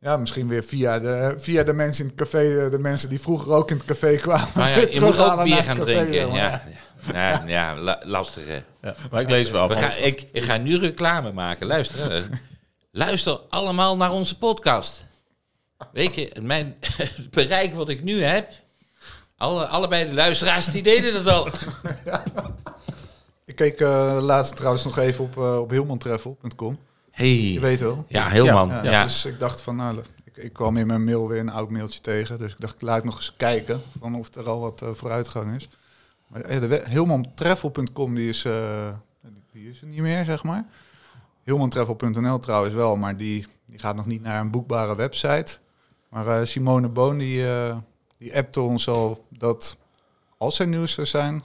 Ja. 0.00 0.16
Misschien 0.16 0.48
weer 0.48 0.64
via 0.64 0.98
de, 0.98 1.34
via 1.38 1.62
de 1.62 1.72
mensen 1.72 2.04
in 2.04 2.10
het 2.10 2.18
café, 2.18 2.64
eh, 2.64 2.70
de 2.70 2.78
mensen 2.78 3.08
die 3.08 3.20
vroeger 3.20 3.52
ook 3.52 3.70
in 3.70 3.76
het 3.76 3.86
café 3.86 4.16
kwamen. 4.16 4.48
Maar 4.54 4.70
ja, 4.70 4.76
je 4.90 5.00
moet 5.04 5.18
ook 5.18 5.44
bier 5.44 5.56
gaan 5.62 5.76
café, 5.78 5.92
drinken. 6.06 6.32
Ja, 6.32 6.62
ja, 7.12 7.42
ja 7.46 7.76
la- 7.76 8.00
lastig 8.04 8.46
hè. 8.46 8.62
Ja. 8.82 8.94
Maar 9.10 9.20
ik 9.20 9.28
lees 9.28 9.50
wel 9.50 9.68
We 9.68 9.74
gaan, 9.74 9.92
ik, 10.04 10.24
ik 10.32 10.42
ga 10.42 10.56
nu 10.56 10.78
reclame 10.78 11.32
maken. 11.32 11.66
Luister. 11.66 12.10
hè. 12.12 12.22
Luister 12.92 13.40
allemaal 13.48 13.96
naar 13.96 14.10
onze 14.12 14.38
podcast. 14.38 15.06
Weet 15.92 16.14
je, 16.14 16.32
mijn, 16.42 16.76
het 16.96 17.30
bereik 17.30 17.74
wat 17.74 17.88
ik 17.88 18.02
nu 18.02 18.22
heb. 18.22 18.50
Alle, 19.36 19.66
allebei 19.66 20.04
de 20.04 20.14
luisteraars 20.14 20.66
die 20.66 20.82
deden 20.82 21.24
dat 21.24 21.26
al. 21.34 21.48
Keek 23.60 23.80
eh 23.80 24.18
laatst 24.20 24.56
trouwens 24.56 24.84
nog 24.84 24.98
even 24.98 25.24
op, 25.24 25.36
eh 25.36 25.58
op 25.58 25.70
hilmantravel.com. 25.70 26.78
Hey. 27.10 27.36
Je 27.52 27.60
weet 27.60 27.80
wel. 27.80 28.04
Ja, 28.08 28.28
helemaal. 28.28 28.68
Ja, 28.68 28.82
Ja, 28.84 29.02
Dus 29.02 29.24
ik 29.24 29.38
dacht 29.38 29.60
van, 29.60 29.76
nou, 29.76 29.98
ik, 30.24 30.36
ik 30.36 30.52
kwam 30.52 30.76
in 30.76 30.86
mijn 30.86 31.04
mail 31.04 31.28
weer 31.28 31.40
een 31.40 31.50
oud 31.50 31.70
mailtje 31.70 32.00
tegen. 32.00 32.38
Dus 32.38 32.52
ik 32.52 32.60
dacht, 32.60 32.74
ik 32.74 32.80
laat 32.80 33.04
nog 33.04 33.16
eens 33.16 33.34
kijken 33.36 33.80
van 34.00 34.14
of 34.14 34.34
er 34.34 34.48
al 34.48 34.60
wat 34.60 34.82
eh, 34.82 34.88
vooruitgang 34.92 35.56
is. 35.56 35.68
Maar 36.26 36.40
eh, 36.40 36.86
Hilmantravel.com, 36.88 38.14
die 38.14 38.28
is, 38.28 38.44
eh, 38.44 38.88
die- 39.22 39.42
die 39.62 39.70
is 39.70 39.80
er 39.80 39.86
niet 39.86 40.00
meer, 40.00 40.24
zeg 40.24 40.42
maar. 40.42 40.64
Hilmantravel.nl 41.44 42.38
trouwens 42.38 42.74
wel, 42.74 42.96
maar 42.96 43.16
die, 43.16 43.46
die 43.66 43.78
gaat 43.78 43.96
nog 43.96 44.06
niet 44.06 44.22
naar 44.22 44.40
een 44.40 44.50
boekbare 44.50 44.96
website. 44.96 45.58
Maar 46.08 46.26
eh, 46.40 46.46
Simone 46.46 46.88
Boon, 46.88 47.18
die, 47.18 47.48
eh 47.48 47.76
die 48.18 48.36
appte 48.36 48.60
ons 48.60 48.88
al 48.88 49.24
dat 49.28 49.76
als 50.38 50.58
er 50.58 50.66
nieuws 50.66 50.92
zou 50.92 51.06
zijn, 51.06 51.42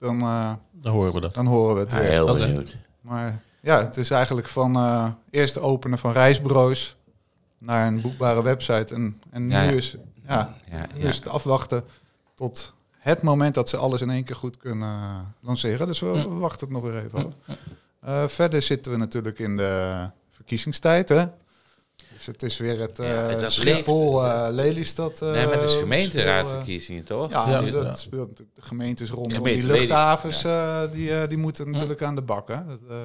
dan, 0.00 0.20
eh, 0.20 0.52
Dan 0.72 0.92
horen 0.92 1.12
we 1.12 1.20
dat. 1.20 1.34
dan 1.34 1.46
horen 1.46 1.74
we 1.74 1.80
het 1.80 1.90
Ja, 1.90 1.98
weer. 1.98 2.08
heel 2.10 2.34
benieuwd. 2.34 2.76
Maar 3.00 3.42
ja, 3.60 3.82
het 3.82 3.96
is 3.96 4.10
eigenlijk 4.10 4.48
van 4.48 4.76
eh 4.76 5.06
eerst 5.30 5.58
openen 5.58 5.98
van 5.98 6.12
reisbureaus 6.12 6.96
naar 7.58 7.86
een 7.86 8.00
boekbare 8.00 8.42
website. 8.42 8.94
En, 8.94 9.20
en 9.30 9.46
nu, 9.46 9.52
Ja, 9.54 9.62
ja. 9.62 9.70
Is, 9.70 9.96
ja, 10.28 10.54
Ja, 10.70 10.86
nu 10.94 11.00
is 11.04 11.16
het 11.16 11.28
afwachten 11.28 11.84
tot 12.34 12.74
het 12.98 13.22
moment 13.22 13.54
dat 13.54 13.68
ze 13.68 13.76
alles 13.76 14.00
in 14.00 14.10
één 14.10 14.24
keer 14.24 14.36
goed 14.36 14.56
kunnen 14.56 14.88
eh, 14.88 15.18
lanceren. 15.40 15.86
Dus 15.86 16.00
we, 16.00 16.06
Hm. 16.06 16.38
wachten 16.38 16.66
het 16.66 16.82
nog 16.82 16.92
weer 16.92 17.04
even. 17.04 17.32
Eh, 18.00 18.26
verder 18.28 18.62
zitten 18.62 18.92
we 18.92 18.98
natuurlijk 18.98 19.38
in 19.38 19.56
de 19.56 20.04
verkiezingstijd. 20.30 21.08
Hè? 21.08 21.24
Dus 22.20 22.28
het 22.28 22.42
is 22.42 22.56
weer 22.56 22.80
het 22.80 22.96
Ja, 22.96 23.30
uh, 23.34 23.40
dat 23.40 23.52
Schiphol, 23.52 24.24
eh, 24.24 24.48
Lelystad. 24.50 25.22
eh, 25.22 25.30
Nee, 25.30 25.46
maar 25.46 25.54
het 25.60 25.70
is 25.70 25.76
gemeenteraadverkiezingen, 25.76 27.04
toch? 27.04 27.30
ja, 27.30 27.50
Ja, 27.50 27.60
nu 27.60 27.70
dat 27.70 27.98
speelt 27.98 28.28
natuurlijk 28.28 28.56
de 28.56 28.62
gemeentes 28.62 29.10
rondom 29.10 29.32
Gemeente 29.36 29.60
die 29.60 29.70
luchthavens, 29.70 30.44
eh, 30.44 30.82
die, 30.92 31.14
eh, 31.20 31.28
die 31.28 31.38
moeten 31.38 31.70
natuurlijk 31.70 32.02
aan 32.02 32.14
de 32.14 32.20
bak. 32.22 32.48
Hè? 32.48 32.66
Dat, 32.66 32.78
eh, 32.88 32.96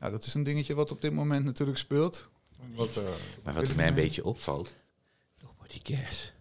ja, 0.00 0.10
dat 0.10 0.24
is 0.26 0.34
een 0.34 0.42
dingetje 0.42 0.74
wat 0.74 0.90
op 0.90 1.02
dit 1.02 1.12
moment 1.12 1.44
natuurlijk 1.44 1.78
speelt. 1.78 2.28
Wat, 2.74 2.96
eh, 2.96 3.02
Maar 3.42 3.54
wat 3.54 3.74
mij 3.74 3.86
een 3.88 3.94
beetje 3.94 4.24
opvalt, 4.24 4.74
nobody 5.42 5.82
cares. 5.82 6.32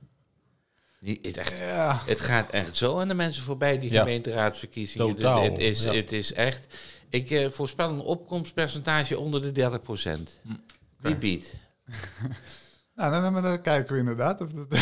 Niet, 0.99 1.25
het, 1.25 1.37
echt, 1.37 1.57
Ja, 1.57 2.01
het 2.05 2.19
gaat 2.19 2.49
echt 2.49 2.75
zo 2.75 2.99
aan 2.99 3.07
de 3.07 3.13
mensen 3.13 3.43
voorbij, 3.43 3.79
die 3.79 3.91
Ja. 3.91 3.99
gemeenteraadsverkiezingen. 3.99 5.15
Totaal, 5.15 5.41
Het, 5.43 5.51
het 5.51 5.59
is, 5.61 5.83
ja. 5.83 5.93
het 5.93 6.11
is 6.11 6.33
echt... 6.33 6.65
Ik 7.09 7.31
eh, 7.31 7.49
voorspel 7.49 7.89
een 7.89 7.99
opkomstpercentage 7.99 9.17
onder 9.17 9.41
de 9.41 9.51
30 9.51 9.81
procent. 9.81 10.39
Hm. 10.43 10.49
Wie 10.97 11.15
biedt? 11.15 11.53
nou, 12.95 13.11
dan, 13.11 13.33
dan, 13.33 13.43
dan 13.43 13.61
kijken 13.61 13.93
we 13.93 13.99
inderdaad. 13.99 14.41
Of 14.41 14.49
dat, 14.51 14.67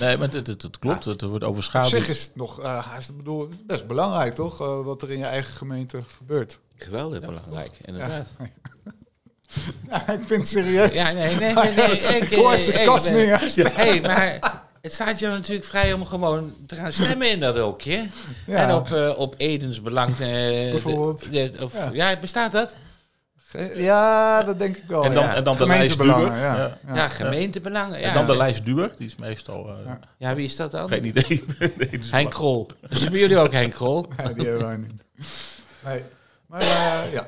Nee, 0.00 0.16
maar 0.16 0.28
het, 0.32 0.46
het, 0.46 0.62
het 0.62 0.78
klopt. 0.78 1.04
Het 1.04 1.22
wordt 1.22 1.44
op 1.44 1.50
overschaduwd. 1.50 1.90
zich 1.90 2.08
is 2.08 2.22
het 2.22 2.36
nog 2.36 2.60
eh, 2.62 2.86
haast, 2.86 3.10
ik 3.10 3.16
bedoel, 3.16 3.48
best 3.66 3.86
belangrijk, 3.86 4.34
toch? 4.34 4.60
eh, 4.60 4.84
wat 4.84 5.02
er 5.02 5.10
in 5.10 5.18
je 5.18 5.24
eigen 5.24 5.54
gemeente 5.54 6.02
gebeurt. 6.16 6.58
Geweldig 6.76 7.20
belangrijk, 7.20 7.70
inderdaad. 7.84 8.26
Ja, 9.88 10.08
ik 10.08 10.20
vind 10.24 10.40
het 10.40 10.48
serieus. 10.48 10.92
Ja, 10.92 11.12
nee, 11.12 11.34
nee, 11.36 11.54
nee. 11.54 11.74
nee, 11.74 11.90
ik, 11.98 12.30
Ik 12.30 12.34
hoor 12.38 12.56
ze 12.56 12.72
eh, 12.72 12.86
kast 12.86 13.06
eh, 13.06 13.12
meer. 13.14 13.50
hey, 13.74 14.00
maar 14.00 14.38
het 14.80 14.92
staat 14.94 15.18
jou 15.18 15.32
natuurlijk 15.32 15.66
vrij 15.66 15.92
om 15.92 16.06
gewoon 16.06 16.54
te 16.66 16.74
gaan 16.74 16.92
stemmen 16.92 17.30
in 17.30 17.40
dat 17.40 17.56
hokje. 17.58 18.06
Ja. 18.46 18.56
En 18.68 18.74
op, 18.74 18.90
eh, 18.92 19.18
op 19.18 19.34
Edens 19.38 19.82
belang. 19.82 20.16
de- 20.16 20.68
Bijvoorbeeld. 20.70 21.32
de- 21.32 21.52
of, 21.62 21.74
Ja. 21.74 21.90
ja. 21.92 22.18
bestaat 22.20 22.52
dat? 22.52 22.74
Ja, 23.74 24.42
dat 24.42 24.58
denk 24.58 24.76
ik 24.76 24.84
wel. 24.88 25.04
En 25.04 25.14
dan, 25.14 25.24
ja. 25.24 25.34
en 25.34 25.44
dan 25.44 25.56
de 25.56 25.66
lijst 25.66 26.02
ja. 26.04 26.76
Ja. 26.94 27.08
Gemeentebelangen. 27.08 28.00
Ja. 28.00 28.08
En 28.08 28.14
dan 28.14 28.26
de 28.26 28.36
lijst 28.36 28.64
duur. 28.64 28.92
Die 28.96 29.06
is 29.06 29.16
meestal... 29.16 29.68
eh, 29.68 29.74
Ja. 29.84 29.98
Ja, 30.18 30.34
wie 30.34 30.44
is 30.44 30.56
dat 30.56 30.70
dan? 30.70 30.88
Geen 30.88 31.04
idee. 31.06 31.44
Nee, 31.78 31.88
dus 31.90 32.10
Henk 32.10 32.30
Krol. 32.30 32.68
Dus 32.88 33.04
jullie 33.04 33.38
ook 33.38 33.52
Henk 33.52 33.72
Krol? 33.72 34.06
Ja, 34.16 34.32
die 34.32 34.46
hebben 34.46 34.66
wij 34.66 34.76
niet. 34.76 35.04
Nee. 35.84 36.02
Maar 36.46 36.60
eh, 36.60 37.12
ja. 37.12 37.26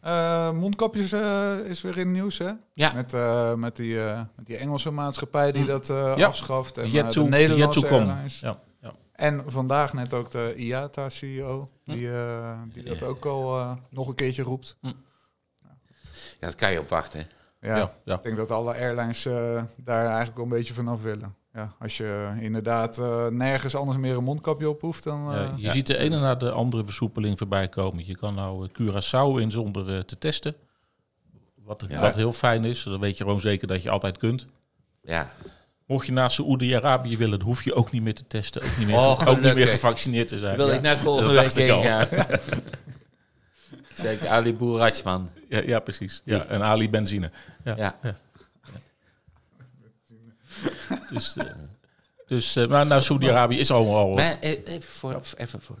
Eh, 0.00 0.50
mondkapjes 0.52 1.12
eh, 1.12 1.54
is 1.64 1.80
weer 1.82 1.92
in 1.98 1.98
het 2.06 2.08
nieuws, 2.08 2.38
hè? 2.38 2.50
Ja. 2.74 2.92
Met, 2.92 3.12
eh, 3.12 3.54
met, 3.54 3.76
die, 3.76 4.00
eh, 4.04 4.20
met 4.36 4.46
die 4.46 4.56
Engelse 4.56 4.90
maatschappij 4.90 5.52
die 5.52 5.62
Hm. 5.62 5.68
dat 5.68 5.90
eh, 5.90 6.12
Ja. 6.16 6.26
afschaft. 6.26 6.78
En 6.78 6.90
Yet 6.90 7.12
de 7.12 7.20
Nederlandse. 7.22 7.88
Airlines. 7.88 8.40
Ja, 8.40 8.58
ja. 8.82 8.92
En 9.12 9.42
vandaag 9.46 9.92
net 9.92 10.12
ook 10.12 10.30
de 10.30 10.54
IATA-CEO, 10.56 11.68
die, 11.84 12.10
eh, 12.12 12.58
die 12.72 12.82
dat 12.82 13.02
ook 13.02 13.24
al 13.24 13.58
eh, 13.58 13.72
nog 13.90 14.08
een 14.08 14.14
keertje 14.14 14.42
roept. 14.42 14.76
Ja, 16.44 16.50
dat 16.50 16.54
kan 16.58 16.72
je 16.72 16.78
op 16.80 16.88
wachten. 16.88 17.26
Ja, 17.60 17.76
Ja, 17.76 17.90
ja. 18.04 18.14
ik 18.14 18.22
denk 18.22 18.36
dat 18.36 18.50
alle 18.50 18.74
airlines 18.74 19.26
eh, 19.26 19.62
daar 19.76 20.04
eigenlijk 20.06 20.34
wel 20.36 20.44
een 20.44 20.50
beetje 20.50 20.74
vanaf 20.74 21.02
willen. 21.02 21.34
Ja, 21.52 21.72
als 21.78 21.96
je 21.96 22.32
inderdaad 22.40 22.98
eh, 22.98 23.26
nergens 23.26 23.74
anders 23.76 23.98
meer 23.98 24.16
een 24.16 24.24
mondkapje 24.24 24.68
op 24.68 24.80
hoeft, 24.80 25.04
dan... 25.04 25.32
eh, 25.34 25.40
Ja, 25.40 25.52
je 25.56 25.70
ziet 25.70 25.86
de 25.86 25.98
ene 25.98 26.18
na 26.20 26.34
de 26.34 26.50
andere 26.50 26.84
versoepeling 26.84 27.38
voorbij 27.38 27.68
komen. 27.68 28.06
Je 28.06 28.16
kan 28.16 28.34
nou 28.34 28.64
eh, 28.64 28.70
Curaçao 28.80 29.40
in 29.40 29.50
zonder 29.50 29.94
eh, 29.96 30.00
te 30.00 30.18
testen. 30.18 30.54
Wat, 31.64 31.84
Ja. 31.88 32.00
wat 32.00 32.14
heel 32.14 32.32
fijn 32.32 32.64
is. 32.64 32.82
Dan 32.82 33.00
weet 33.00 33.18
je 33.18 33.24
gewoon 33.24 33.40
zeker 33.40 33.66
dat 33.68 33.82
je 33.82 33.90
altijd 33.90 34.18
kunt. 34.18 34.46
Ja. 35.02 35.30
Mocht 35.86 36.06
je 36.06 36.12
naar 36.12 36.30
Saoedi-Arabië 36.30 37.16
willen, 37.16 37.38
dan 37.38 37.48
hoef 37.48 37.62
je 37.64 37.74
ook 37.74 37.90
niet 37.90 38.02
meer 38.02 38.14
te 38.14 38.26
testen. 38.26 38.62
Ook 38.62 38.76
niet 38.78 38.86
meer, 38.86 38.96
Oh, 38.96 39.10
ook 39.10 39.18
niet 39.26 39.26
meer 39.40 39.50
gelukkig. 39.50 39.70
gevaccineerd 39.70 40.28
te 40.28 40.38
zijn. 40.38 40.56
Wil 40.56 40.68
ja. 40.68 40.74
ik 40.74 40.80
net 40.80 40.98
volgende 40.98 41.34
dat 41.34 41.54
week 41.54 41.68
heen. 41.70 42.06
gaan. 43.94 44.06
Zegt 44.06 44.26
Ali 44.26 44.54
Boerachman. 44.56 45.30
Ja, 45.48 45.60
ja, 45.60 45.80
precies. 45.80 46.22
Ja, 46.24 46.46
en 46.46 46.62
Ali 46.62 46.90
benzine. 46.90 47.30
Ja. 47.64 47.74
Ja. 47.76 47.98
Dus, 51.10 51.36
eh, 51.36 51.44
dus 52.26 52.56
eh, 52.56 52.66
maar 52.66 52.86
naar 52.86 53.02
Saoedi-Arabië 53.02 53.58
is 53.58 53.70
allemaal... 53.70 54.08
Maar 54.08 54.38
eh, 54.40 54.50
even 54.50 54.82
voor, 54.82 55.20
even 55.36 55.60
voor. 55.60 55.78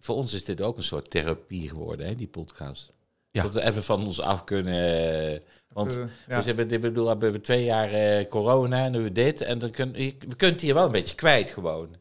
Voor 0.00 0.16
ons 0.16 0.32
is 0.32 0.44
dit 0.44 0.60
ook 0.60 0.76
een 0.76 0.82
soort 0.82 1.10
therapie 1.10 1.68
geworden, 1.68 2.06
hè, 2.06 2.14
die 2.14 2.26
podcast. 2.26 2.92
Ja. 3.30 3.42
Dat 3.42 3.54
we 3.54 3.62
even 3.62 3.84
van 3.84 4.04
ons 4.04 4.20
af 4.20 4.44
kunnen. 4.44 5.42
Want 5.72 5.92
eh, 5.92 5.98
ja. 6.28 6.38
we, 6.38 6.44
hebben, 6.44 6.70
ik 6.70 6.80
bedoel, 6.80 7.04
we 7.16 7.22
hebben 7.24 7.42
twee 7.42 7.64
jaar 7.64 7.92
eh, 7.92 8.28
corona 8.28 8.84
en 8.84 8.92
nu 8.92 9.12
dit. 9.12 9.40
En 9.40 9.58
dan 9.58 9.70
kun, 9.70 9.92
je, 9.94 10.14
we 10.28 10.36
kunnen 10.36 10.56
het 10.56 10.60
hier 10.60 10.74
wel 10.74 10.84
een 10.84 10.92
beetje 10.92 11.14
kwijt 11.14 11.50
gewoon. 11.50 11.96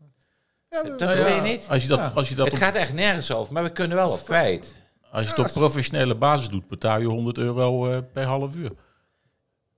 Ja, 0.70 0.84
Dat 0.84 1.00
ja. 1.00 1.16
vind 1.16 1.36
je 1.36 1.42
niet? 1.42 1.68
Als 1.70 1.82
je 1.82 1.88
dat, 1.88 2.00
Ja. 2.00 2.12
als 2.16 2.30
je 2.30 2.36
dat, 2.36 2.46
Het 2.46 2.56
op, 2.56 2.62
gaat 2.62 2.76
echt 2.76 2.94
nergens 2.94 3.32
over, 3.32 3.54
maar 3.54 3.64
we 3.64 3.72
kunnen 3.72 3.98
wel 3.98 4.10
wat 4.10 4.24
kwijt. 4.24 4.76
Als 5.16 5.26
je 5.26 5.30
het 5.32 5.40
op 5.40 5.48
professionele 5.54 6.16
basis 6.16 6.48
doet, 6.50 6.68
betaal 6.68 7.00
je 7.00 7.06
100 7.08 7.38
euro 7.38 7.92
eh, 7.92 7.98
per 8.14 8.24
half 8.26 8.56
uur 8.56 8.72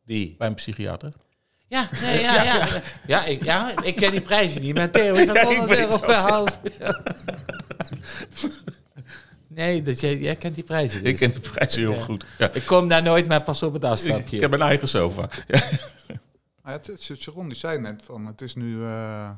Wie? 0.03 0.35
bij 0.37 0.47
een 0.47 0.53
psychiater. 0.55 1.13
Ja, 1.67 1.89
nee, 2.01 2.21
ja, 2.21 2.43
ja. 2.43 2.67
Ja, 3.07 3.25
ik, 3.25 3.43
ja, 3.43 3.81
ik 3.83 3.95
ken 3.95 4.11
die 4.11 4.21
prijzen 4.21 4.61
niet, 4.61 4.75
maar 4.75 4.91
Theo 4.91 5.15
is 5.15 5.27
dat 5.27 5.39
100 5.55 5.67
weet 5.69 5.79
euro 5.79 5.97
per 5.97 6.15
half 6.15 6.49
uur. 6.63 7.01
Nee, 9.47 9.81
dat 9.81 9.99
jij, 9.99 10.17
jij 10.17 10.35
kent 10.35 10.55
die 10.55 10.63
prijzen 10.63 11.03
dus. 11.03 11.09
Ik 11.09 11.17
ken 11.17 11.33
de 11.33 11.49
prijzen 11.49 11.81
heel 11.81 11.93
Ja. 11.93 12.01
goed. 12.03 12.25
Ja. 12.37 12.51
Ik 12.53 12.65
kom 12.65 12.87
daar 12.87 13.03
nooit, 13.03 13.27
maar 13.27 13.41
pas 13.43 13.63
op 13.63 13.73
het 13.73 13.83
afstapje. 13.83 14.35
ik 14.35 14.41
heb 14.41 14.53
een 14.53 14.61
eigen 14.61 14.87
sofa. 14.87 15.29
Ja. 15.47 15.61
Maar 16.61 16.73
het, 16.73 16.97
Sharon 17.19 17.47
die 17.47 17.57
zei 17.57 17.79
net 17.79 18.03
van, 18.05 18.25
het 18.25 18.41
is 18.41 18.55
nu 18.55 18.83
eh, 18.83 19.29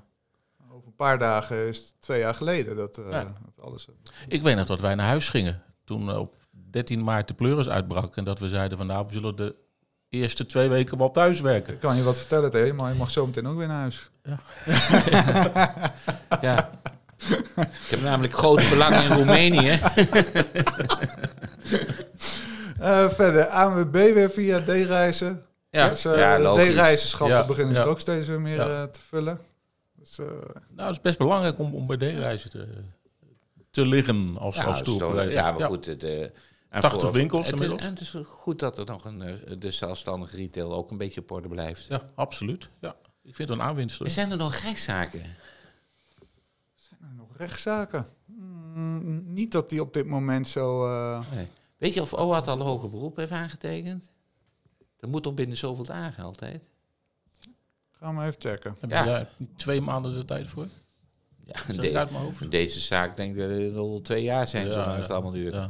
over 0.71 0.87
een 0.87 0.95
paar 0.95 1.19
dagen 1.19 1.67
is 1.67 1.77
het 1.77 1.93
twee 1.99 2.19
jaar 2.19 2.35
geleden 2.35 2.75
dat, 2.75 2.97
eh, 2.97 3.11
Ja. 3.11 3.23
dat 3.23 3.65
alles. 3.65 3.87
Ik 4.27 4.41
weet 4.41 4.55
nog 4.55 4.67
dat 4.67 4.79
wij 4.79 4.95
naar 4.95 5.07
huis 5.07 5.29
gingen. 5.29 5.61
Toen 5.89 6.09
eh, 6.09 6.17
op 6.17 6.35
13 6.69 7.03
maart 7.03 7.27
de 7.27 7.33
pleuris 7.33 7.69
uitbrak. 7.69 8.15
En 8.15 8.23
dat 8.23 8.39
we 8.39 8.47
zeiden 8.47 8.77
van 8.77 8.87
nou, 8.87 9.05
we 9.07 9.13
zullen 9.13 9.35
de 9.35 9.55
eerste 10.09 10.45
twee 10.45 10.69
weken 10.69 10.97
wel 10.97 11.11
thuiswerken. 11.11 11.73
Ik 11.73 11.79
kan 11.79 11.95
je 11.95 12.03
wat 12.03 12.17
vertellen, 12.17 12.49
Theo, 12.51 12.73
maar 12.73 12.91
je 12.91 12.97
mag 12.97 13.11
zo 13.11 13.25
meteen 13.25 13.47
ook 13.47 13.57
weer 13.57 13.67
naar 13.67 13.79
huis. 13.79 14.09
Ja. 16.41 16.69
Ik 17.57 17.89
heb 17.89 18.01
namelijk 18.01 18.33
groot 18.33 18.67
belang 18.69 18.95
in 18.95 19.11
Roemenië. 19.11 19.79
Eh, 22.79 23.09
verder, 23.09 23.45
ANWB 23.45 23.91
weer 23.91 24.29
via 24.29 24.61
D-reizen. 24.61 25.41
Ja, 25.69 25.89
Dus, 25.89 26.05
eh, 26.05 26.17
ja. 26.17 26.37
D-reizenschappen 26.55 27.37
Ja, 27.37 27.45
beginnen 27.45 27.75
ja. 27.75 27.81
ze 27.81 27.87
ook 27.87 27.99
steeds 27.99 28.27
weer 28.27 28.41
meer 28.41 28.55
Ja. 28.55 28.87
te 28.87 28.99
vullen. 29.07 29.39
Dus, 29.95 30.19
eh, 30.19 30.25
Nou, 30.69 30.87
het 30.87 30.95
is 30.95 31.01
best 31.01 31.17
belangrijk 31.17 31.59
om, 31.59 31.73
om 31.75 31.87
bij 31.87 31.97
D-reizen 31.97 32.49
te, 32.49 32.67
te 33.83 33.89
liggen 33.89 34.37
als, 34.37 34.55
Ja, 34.55 34.63
als. 34.63 34.79
Ja, 35.31 35.51
maar 35.51 35.61
goed. 35.67 35.85
Het, 35.85 36.03
eh, 36.03 36.21
en 36.21 36.31
80 36.81 37.01
voor- 37.01 37.11
winkels 37.11 37.45
het 37.45 37.55
is- 37.55 37.61
inmiddels. 37.61 37.83
En 37.89 37.89
het 37.93 38.01
is 38.01 38.15
goed 38.25 38.59
dat 38.59 38.77
er 38.77 38.85
nog 38.85 39.05
een, 39.05 39.21
eh, 39.21 39.33
de 39.59 39.71
zelfstandige 39.71 40.35
retail 40.35 40.73
ook 40.73 40.91
een 40.91 40.97
beetje 40.97 41.21
op 41.21 41.31
orde 41.31 41.47
blijft. 41.47 41.85
Ja, 41.85 42.01
absoluut. 42.15 42.69
Ja. 42.79 42.95
Ik 43.23 43.35
vind 43.35 43.49
het 43.49 43.57
een 43.57 43.63
aanwinst. 43.63 44.01
Zijn 44.03 44.31
er 44.31 44.37
nog 44.37 44.55
rechtszaken? 44.55 45.21
zijn 46.75 46.99
er 47.01 47.15
nog 47.15 47.37
rechtszaken? 47.37 48.07
Mm, 48.25 49.33
niet 49.33 49.51
dat 49.51 49.69
die 49.69 49.81
op 49.81 49.93
dit 49.93 50.05
moment 50.05 50.47
zo... 50.47 50.85
eh, 50.85 51.31
Nee. 51.31 51.47
Weet 51.77 51.93
je 51.93 52.01
of 52.01 52.13
OAT 52.13 52.47
al 52.47 52.59
hoger 52.59 52.89
beroep 52.89 53.15
heeft 53.15 53.31
aangetekend? 53.31 54.11
Dat 54.97 55.09
moet 55.09 55.23
toch 55.23 55.33
binnen 55.33 55.57
zoveel 55.57 55.83
dagen 55.85 56.23
altijd? 56.23 56.69
gaan 57.91 58.17
we 58.17 58.23
even 58.25 58.41
checken. 58.41 58.75
Heb 58.79 58.89
Ja. 58.89 58.99
je 58.99 59.05
daar 59.09 59.29
twee 59.55 59.81
maanden 59.81 60.13
de 60.13 60.25
tijd 60.25 60.47
voor? 60.47 60.67
Ja, 61.53 61.59
Zeg 61.59 61.75
de- 61.75 61.89
ik 61.89 61.95
uit 61.95 62.11
mijn 62.11 62.23
hoofd? 62.23 62.37
voor 62.37 62.49
deze 62.49 62.79
zaak 62.79 63.15
denk 63.15 63.35
ik 63.35 63.37
dat 63.49 63.49
het 63.59 63.75
al 63.75 64.01
twee 64.01 64.23
jaar 64.23 64.47
zijn, 64.47 64.65
Ja, 64.65 64.71
zo 64.71 64.79
lang 64.79 64.91
ja. 64.95 65.01
het 65.01 65.09
allemaal 65.11 65.31
duurt. 65.31 65.53
Ja, 65.53 65.69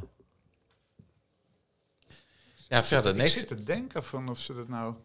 Ja. 2.67 2.83
verder 2.83 3.11
Ik 3.11 3.17
niks. 3.17 3.31
zit 3.33 3.47
te 3.47 3.63
denken 3.63 4.03
van 4.03 4.29
of 4.29 4.39
ze 4.39 4.53
dat 4.55 4.67
nou... 4.67 4.95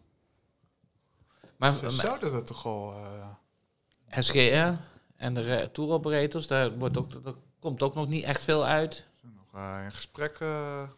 Maar, 1.57 1.73
Ze 1.73 1.81
maar 1.81 1.91
zouden 1.91 2.31
dat 2.31 2.47
toch 2.47 2.65
al... 2.65 2.93
eh, 2.93 4.23
SGR 4.23 4.73
en 5.15 5.33
de 5.33 5.69
tour 5.71 5.91
operators, 5.91 6.47
daar, 6.47 6.77
wordt 6.77 6.97
ook, 6.97 7.23
daar 7.23 7.33
komt 7.59 7.81
ook 7.83 7.95
nog 7.95 8.07
niet 8.07 8.23
echt 8.23 8.43
veel 8.43 8.65
uit. 8.65 9.05
zijn 9.21 9.33
nog 9.33 9.53
eh, 9.61 9.81
in 9.83 9.91
gesprek... 9.91 10.37
ja. 10.39 10.93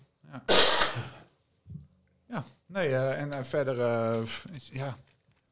ja, 2.27 2.43
nee, 2.65 2.87
eh, 2.87 3.21
en, 3.21 3.33
en 3.33 3.45
verder... 3.45 3.79
eh, 3.79 4.21
is- 4.51 4.69
ja, 4.73 4.97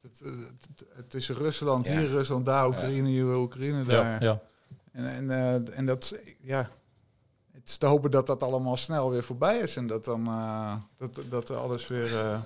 het, 0.05 0.21
eh, 0.21 0.31
het, 0.31 0.85
het 0.95 1.13
is 1.13 1.29
Rusland 1.29 1.87
Ja. 1.87 1.97
hier, 1.97 2.07
Rusland 2.07 2.45
daar, 2.45 2.67
Oekraïne 2.67 3.07
hier, 3.09 3.35
Oekraïne 3.35 3.83
daar. 3.85 4.23
Ja, 4.23 4.29
ja. 4.29 4.41
En, 4.91 5.05
en, 5.05 5.31
eh, 5.31 5.77
en 5.77 5.85
dat, 5.85 6.15
ja, 6.41 6.69
het 7.51 7.69
is 7.69 7.77
te 7.77 7.85
hopen 7.85 8.11
dat 8.11 8.25
dat 8.27 8.43
allemaal 8.43 8.77
snel 8.77 9.11
weer 9.11 9.23
voorbij 9.23 9.59
is 9.59 9.75
en 9.75 9.87
dat 9.87 10.05
dan 10.05 10.27
uh, 10.27 10.75
dat, 10.97 11.19
dat 11.29 11.49
alles 11.51 11.87
weer 11.87 12.11
uh, 12.11 12.41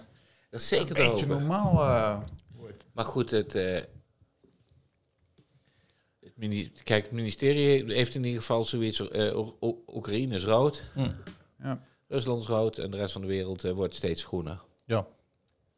Dat 0.50 0.60
is 0.60 0.68
zeker 0.68 1.00
een 1.00 1.10
beetje 1.10 1.26
normaal 1.26 1.74
uh, 1.74 2.20
wordt. 2.56 2.86
Maar 2.92 3.06
goed, 3.06 3.32
het, 3.32 3.56
uh, 3.56 3.80
het 6.20 6.72
kijk, 6.84 7.04
het 7.04 7.12
ministerie 7.12 7.94
heeft 7.94 8.16
in 8.16 8.24
ieder 8.24 8.40
geval 8.40 8.66
zoiets. 8.66 9.00
Uh, 9.00 9.48
Oekraïne 9.88 10.36
is 10.36 10.46
rood, 10.46 10.84
Hm. 10.94 11.12
Ja. 11.60 11.82
Rusland 12.08 12.42
is 12.42 12.48
rood 12.48 12.78
en 12.78 12.92
de 12.92 12.98
rest 12.98 13.12
van 13.12 13.22
de 13.22 13.28
wereld 13.28 13.64
uh, 13.66 13.72
wordt 13.72 13.96
steeds 13.96 14.24
groener. 14.24 14.62
ja. 14.86 15.08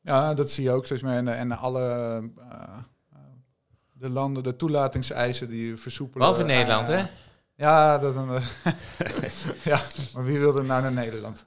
Ja, 0.03 0.33
dat 0.33 0.49
zie 0.51 0.63
je 0.63 0.71
ook 0.71 0.85
steeds 0.85 1.01
meer. 1.01 1.13
En, 1.15 1.27
en 1.27 1.51
alle 1.57 2.21
uh, 2.39 2.45
de 3.93 4.09
landen, 4.09 4.43
de 4.43 4.55
toelatingseisen 4.55 5.49
die 5.49 5.77
versoepelen. 5.77 6.19
Behalve 6.19 6.43
Nederland, 6.43 6.87
hè? 6.87 7.03
Ja, 7.55 7.97
dat 7.97 8.15
een, 8.15 8.29
ja, 9.71 9.81
maar 10.13 10.23
wie 10.23 10.39
wil 10.39 10.57
er 10.57 10.63
nou 10.63 10.81
naar 10.81 10.91
Nederland? 10.91 11.45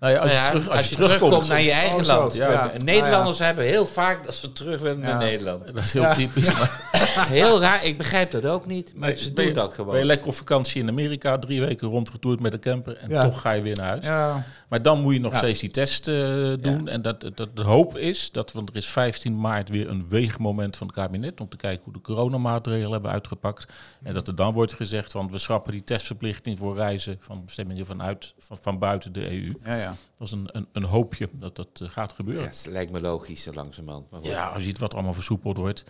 Nou 0.00 0.12
ja, 0.12 0.18
als 0.20 0.32
je, 0.32 0.36
Nou 0.38 0.44
ja, 0.46 0.50
terug, 0.50 0.68
als 0.68 0.76
als 0.78 0.88
je 0.88 0.94
terugkomt 0.94 1.18
terugkomt 1.20 1.48
naar 1.48 1.60
je 1.60 1.70
eigen 1.70 2.00
Oh, 2.00 2.06
land. 2.06 2.34
Ja, 2.34 2.50
Ja, 2.50 2.70
ja. 2.72 2.82
Nederlanders 2.84 3.38
hebben 3.38 3.64
heel 3.64 3.86
vaak 3.86 4.24
dat 4.24 4.34
ze 4.34 4.52
terug 4.52 4.80
willen 4.80 5.00
Ja. 5.00 5.06
naar 5.06 5.18
Nederland. 5.18 5.66
Dat 5.74 5.84
is 5.84 5.92
heel 5.92 6.02
Ja. 6.02 6.14
typisch. 6.14 6.52
Maar 6.52 6.80
Heel 7.20 7.60
raar, 7.60 7.84
ik 7.84 7.96
begrijp 7.96 8.30
dat 8.30 8.44
ook 8.46 8.66
niet, 8.66 8.92
maar 8.96 9.08
Nee, 9.08 9.18
ze 9.18 9.32
doen 9.32 9.44
je- 9.44 9.52
dat 9.52 9.76
ben 9.76 9.84
je 9.84 9.90
gewoon. 9.90 10.04
lekker 10.06 10.26
op 10.28 10.34
vakantie 10.34 10.82
in 10.82 10.88
Amerika, 10.88 11.38
drie 11.38 11.60
weken 11.60 11.88
rondgetoerd 11.88 12.40
met 12.40 12.52
de 12.52 12.58
camper 12.58 12.96
en 12.96 13.10
Ja. 13.10 13.24
toch 13.24 13.40
ga 13.40 13.52
je 13.52 13.62
weer 13.62 13.76
naar 13.76 13.86
huis. 13.86 14.04
Ja, 14.04 14.44
Maar 14.68 14.82
dan 14.82 15.00
moet 15.00 15.14
je 15.14 15.20
nog 15.20 15.32
Ja. 15.32 15.38
steeds 15.38 15.60
die 15.60 15.70
test 15.70 16.08
eh, 16.08 16.14
doen. 16.60 16.88
En 16.88 17.02
dat, 17.02 17.20
dat, 17.34 17.48
de 17.56 17.62
hoop 17.62 17.96
is 17.98 18.30
dat, 18.32 18.52
want 18.52 18.68
er 18.70 18.76
is 18.76 18.86
15 18.86 19.40
maart 19.40 19.68
weer 19.68 19.88
een 19.88 20.08
weegmoment 20.08 20.76
van 20.76 20.86
het 20.86 20.96
kabinet 20.96 21.40
om 21.40 21.48
te 21.48 21.56
kijken 21.56 21.84
hoe 21.84 21.92
de 21.92 22.00
coronamaatregelen 22.00 22.92
hebben 22.92 23.10
uitgepakt. 23.10 23.66
En 24.02 24.14
dat 24.14 24.28
er 24.28 24.34
dan 24.34 24.52
wordt 24.52 24.72
gezegd 24.72 25.12
van 25.12 25.30
we 25.30 25.38
schrappen 25.38 25.72
die 25.72 25.84
testverplichting 25.84 26.58
voor 26.58 26.76
reizen 26.76 27.16
van 27.20 27.44
bestemmingen 27.44 27.86
vanuit, 27.86 28.34
van, 28.38 28.58
van 28.60 28.78
buiten 28.78 29.12
de 29.12 29.30
EU. 29.30 29.54
ja, 29.64 29.76
ja. 29.76 29.94
Dat 30.18 30.26
is 30.26 30.32
een, 30.32 30.48
een, 30.52 30.66
een 30.72 30.84
hoopje 30.84 31.28
dat 31.32 31.56
dat 31.56 31.68
eh, 31.72 31.88
gaat 31.88 32.10
Ja, 32.10 32.16
gebeuren. 32.16 32.44
het 32.44 32.66
lijkt 32.70 32.92
me 32.92 33.00
logisch 33.00 33.42
zo 33.42 33.52
langzamerhand. 33.52 34.10
Maar. 34.10 34.22
Ja, 34.22 34.46
als 34.46 34.56
je 34.62 34.68
ziet 34.68 34.78
wat 34.78 34.94
allemaal 34.94 35.14
versoepeld 35.14 35.56
wordt. 35.56 35.84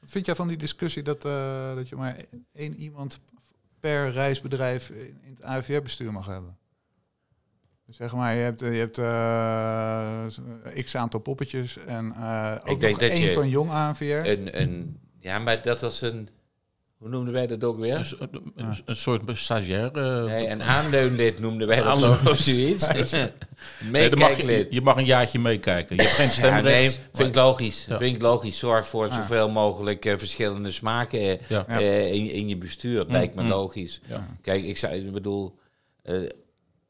Wat 0.00 0.10
vind 0.10 0.26
jij 0.26 0.34
van 0.34 0.48
die 0.48 0.56
discussie 0.56 1.02
dat, 1.02 1.24
uh, 1.24 1.74
dat 1.74 1.88
je 1.88 1.96
maar 1.96 2.16
één 2.52 2.76
iemand 2.76 3.20
per 3.80 4.10
reisbedrijf 4.10 4.90
in, 4.90 5.18
in 5.22 5.34
het 5.34 5.42
AVR-bestuur 5.42 6.12
mag 6.12 6.26
hebben? 6.26 6.58
Dus 7.86 7.96
zeg 7.96 8.14
maar, 8.14 8.34
je 8.34 8.42
hebt, 8.42 8.60
je 8.60 8.66
hebt 8.66 8.98
uh, 8.98 10.84
x 10.84 10.96
aantal 10.96 11.20
poppetjes 11.20 11.76
en 11.76 12.14
uh, 12.16 12.56
ook 12.60 12.68
Ik 12.68 12.80
denk 12.80 12.92
nog 12.92 13.00
dat 13.00 13.10
één 13.10 13.20
je 13.20 13.32
van 13.32 13.48
jong 13.48 13.70
AVR. 13.70 14.04
Een, 14.04 14.60
een, 14.60 14.98
ja, 15.18 15.38
maar 15.38 15.62
dat 15.62 15.80
was 15.80 16.00
een... 16.00 16.28
Hoe 17.00 17.08
noemden 17.08 17.32
wij 17.32 17.46
dat 17.46 17.64
ook 17.64 17.78
weer? 17.78 18.16
Een, 18.18 18.52
een, 18.56 18.74
een 18.84 18.96
soort 18.96 19.22
stagiair. 19.38 19.90
eh, 19.92 20.24
Nee, 20.24 20.48
een 20.48 20.62
aanleunlid 20.62 21.38
noemden 21.38 21.66
wij 21.66 21.76
dat 21.76 21.86
Aanleun- 21.86 22.28
of 22.28 22.36
zoiets. 22.36 22.86
nee, 22.92 23.00
mag 23.00 23.30
je, 23.82 23.90
Meekijklid. 23.90 24.72
je 24.72 24.80
mag 24.80 24.96
een 24.96 25.04
jaartje 25.04 25.38
meekijken. 25.38 25.96
Je 25.96 26.02
hebt 26.02 26.14
geen 26.14 26.26
Ja, 26.26 26.32
stemrecht. 26.32 26.64
nee, 26.64 26.90
vind 27.12 27.28
ik 27.28 27.34
logisch. 27.34 27.84
Ja. 27.88 27.98
Vind 27.98 28.16
ik 28.16 28.22
logisch. 28.22 28.58
Zorg 28.58 28.86
voor 28.86 29.10
zoveel 29.12 29.50
mogelijk 29.50 30.04
eh, 30.04 30.16
verschillende 30.16 30.70
smaken 30.70 31.20
eh, 31.20 31.38
Ja. 31.48 31.66
in, 31.68 32.30
in 32.30 32.48
je 32.48 32.56
bestuur. 32.56 33.04
Mm, 33.04 33.10
lijkt 33.12 33.34
me 33.34 33.42
mm. 33.42 33.48
logisch. 33.48 34.00
Ja. 34.06 34.26
Kijk, 34.42 34.64
ik, 34.64 34.78
zou, 34.78 34.94
ik 34.94 35.12
bedoel, 35.12 35.58
eh, 36.02 36.22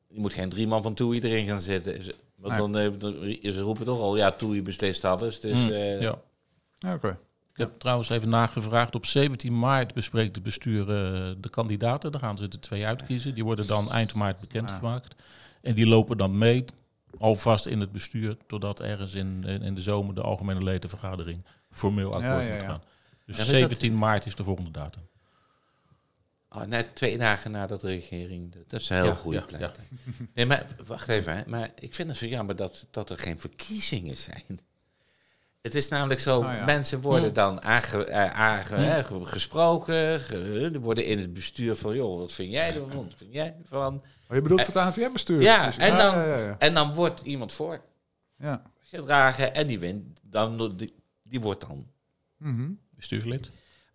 je 0.08 0.20
moet 0.20 0.32
geen 0.34 0.48
drie 0.48 0.66
man 0.66 0.82
van 0.82 0.94
TUI 0.94 1.20
erin 1.20 1.46
gaan 1.46 1.60
zitten. 1.60 2.02
Want 2.36 2.72
Nee. 2.72 2.90
dan, 2.90 2.98
dan- 2.98 3.52
ze 3.52 3.60
roepen 3.60 3.84
toch 3.84 4.00
al, 4.00 4.16
ja, 4.16 4.30
TUI 4.30 4.62
beslist 4.62 5.04
alles. 5.04 5.40
Dus 5.40 5.56
Mm, 5.56 5.70
eh, 5.70 6.00
ja. 6.00 6.18
Ja, 6.78 6.94
Oké. 6.94 7.18
Heb 7.60 7.78
trouwens 7.78 8.08
even 8.08 8.28
nagevraagd. 8.28 8.94
Op 8.94 9.06
17 9.06 9.58
maart 9.58 9.94
bespreekt 9.94 10.34
het 10.34 10.44
bestuur 10.44 10.80
eh, 10.80 10.86
de 11.38 11.50
kandidaten. 11.50 12.12
Dan 12.12 12.20
gaan 12.20 12.36
ze 12.38 12.44
er 12.48 12.60
twee 12.60 12.86
uitkiezen. 12.86 13.34
Die 13.34 13.44
worden 13.44 13.66
dan 13.66 13.90
eind 13.92 14.14
maart 14.14 14.40
bekendgemaakt. 14.40 15.14
En 15.62 15.74
die 15.74 15.86
lopen 15.86 16.16
dan 16.16 16.38
mee, 16.38 16.64
alvast 17.18 17.66
in 17.66 17.80
het 17.80 17.92
bestuur, 17.92 18.36
totdat 18.46 18.80
ergens 18.80 19.14
in, 19.14 19.44
in, 19.44 19.74
de 19.74 19.80
zomer 19.80 20.14
de 20.14 20.22
algemene 20.22 20.62
ledenvergadering 20.62 21.44
formeel 21.70 22.06
akkoord 22.14 22.24
Ja, 22.24 22.40
ja, 22.40 22.54
moet 22.54 22.62
gaan. 22.64 22.82
Dus 23.26 23.36
Ja, 23.36 23.42
maar 23.44 23.52
dat- 23.52 23.60
17 23.70 23.98
maart 23.98 24.26
is 24.26 24.34
de 24.34 24.44
volgende 24.44 24.70
datum. 24.70 25.02
oh, 26.48 26.62
net 26.64 26.94
twee 26.94 27.18
dagen 27.18 27.50
nadat 27.50 27.80
de 27.80 27.86
regering... 27.86 28.52
Dat 28.68 28.80
is 28.80 28.88
een 28.88 28.96
heel 28.96 29.04
Ja, 29.06 29.14
goede 29.14 29.38
ja, 29.38 29.44
plek. 29.56 29.76
Nee, 30.34 30.46
maar 30.46 30.66
wacht 30.86 31.08
even. 31.08 31.36
Hè. 31.36 31.42
Maar 31.46 31.70
ik 31.78 31.94
vind 31.94 32.08
het 32.08 32.18
zo 32.18 32.26
jammer 32.26 32.56
dat, 32.56 32.86
dat 32.90 33.10
er 33.10 33.16
geen 33.16 33.40
verkiezingen 33.40 34.16
zijn. 34.16 34.60
Het 35.60 35.74
is 35.74 35.88
namelijk 35.88 36.20
zo, 36.20 36.42
Ah, 36.42 36.54
ja. 36.56 36.64
mensen 36.64 37.00
worden 37.00 37.32
dan 37.34 37.62
aange, 37.62 38.04
eh, 38.04 38.30
aange, 38.30 38.74
hè, 38.76 39.04
ge- 39.04 39.24
gesproken, 39.24 40.20
ge- 40.20 40.70
er 40.74 40.80
worden 40.80 41.04
in 41.04 41.18
het 41.18 41.32
bestuur 41.32 41.76
van, 41.76 41.94
joh, 41.94 42.18
wat 42.18 42.32
vind 42.32 42.50
jij 42.52 42.74
ervan, 42.74 43.04
wat 43.04 43.14
vind 43.16 43.32
jij 43.32 43.56
ervan? 43.62 43.94
Oh, 44.28 44.36
je 44.36 44.42
bedoelt 44.42 44.62
voor 44.62 44.74
het 44.74 44.82
AVR-bestuur? 44.82 45.40
Ja, 45.42 45.78
en 45.78 45.96
dan- 45.96 46.14
ja, 46.14 46.24
ja, 46.24 46.36
ja. 46.38 46.58
En 46.58 46.74
dan 46.74 46.94
wordt 46.94 47.20
iemand 47.20 47.52
voor 47.52 47.80
ja. 48.38 48.62
gedragen 48.78 49.54
en 49.54 49.66
die 49.66 49.78
wint, 49.78 50.20
dan, 50.22 50.76
die, 50.76 50.94
die 51.22 51.40
wordt 51.40 51.60
dan. 51.60 51.86
Mhm. 52.36 52.70
Bestuurslid. 52.96 53.50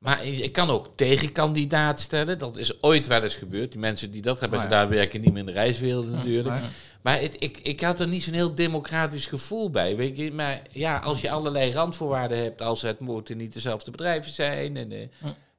Maar 0.06 0.28
je 0.28 0.50
kan 0.50 0.70
ook 0.70 0.90
tegenkandidaat 0.96 2.00
stellen, 2.00 2.38
dat 2.38 2.58
is 2.58 2.84
ooit 2.84 3.08
wel 3.08 3.24
eens 3.24 3.36
gebeurd. 3.36 3.72
Die 3.72 3.80
mensen 3.80 4.12
die 4.12 4.22
dat 4.22 4.40
hebben 4.40 4.60
Ah, 4.60 4.66
ja. 4.66 4.72
gedaan 4.72 4.90
werken 4.90 5.22
niet 5.22 5.30
meer 5.30 5.40
in 5.40 5.46
de 5.46 5.52
reiswereld 5.52 6.12
natuurlijk. 6.12 6.56
Maar 7.02 7.20
het, 7.22 7.36
ik, 7.40 7.60
ik 7.64 7.82
had 7.82 8.00
er 8.00 8.08
niet 8.08 8.24
zo'n 8.24 8.34
heel 8.34 8.56
democratisch 8.56 9.26
gevoel 9.26 9.70
bij. 9.70 9.96
Weet 9.96 10.18
je? 10.18 10.32
Maar 10.32 10.62
ja, 10.72 10.98
als 10.98 11.22
je 11.22 11.32
allerlei 11.32 11.72
randvoorwaarden 11.72 12.38
hebt, 12.38 12.62
als 12.62 12.82
het 12.82 13.00
moeten 13.00 13.38
niet 13.38 13.54
dezelfde 13.54 13.92
bedrijven 13.92 14.32
zijn. 14.32 14.78
En, 14.78 14.92
eh, 14.92 15.08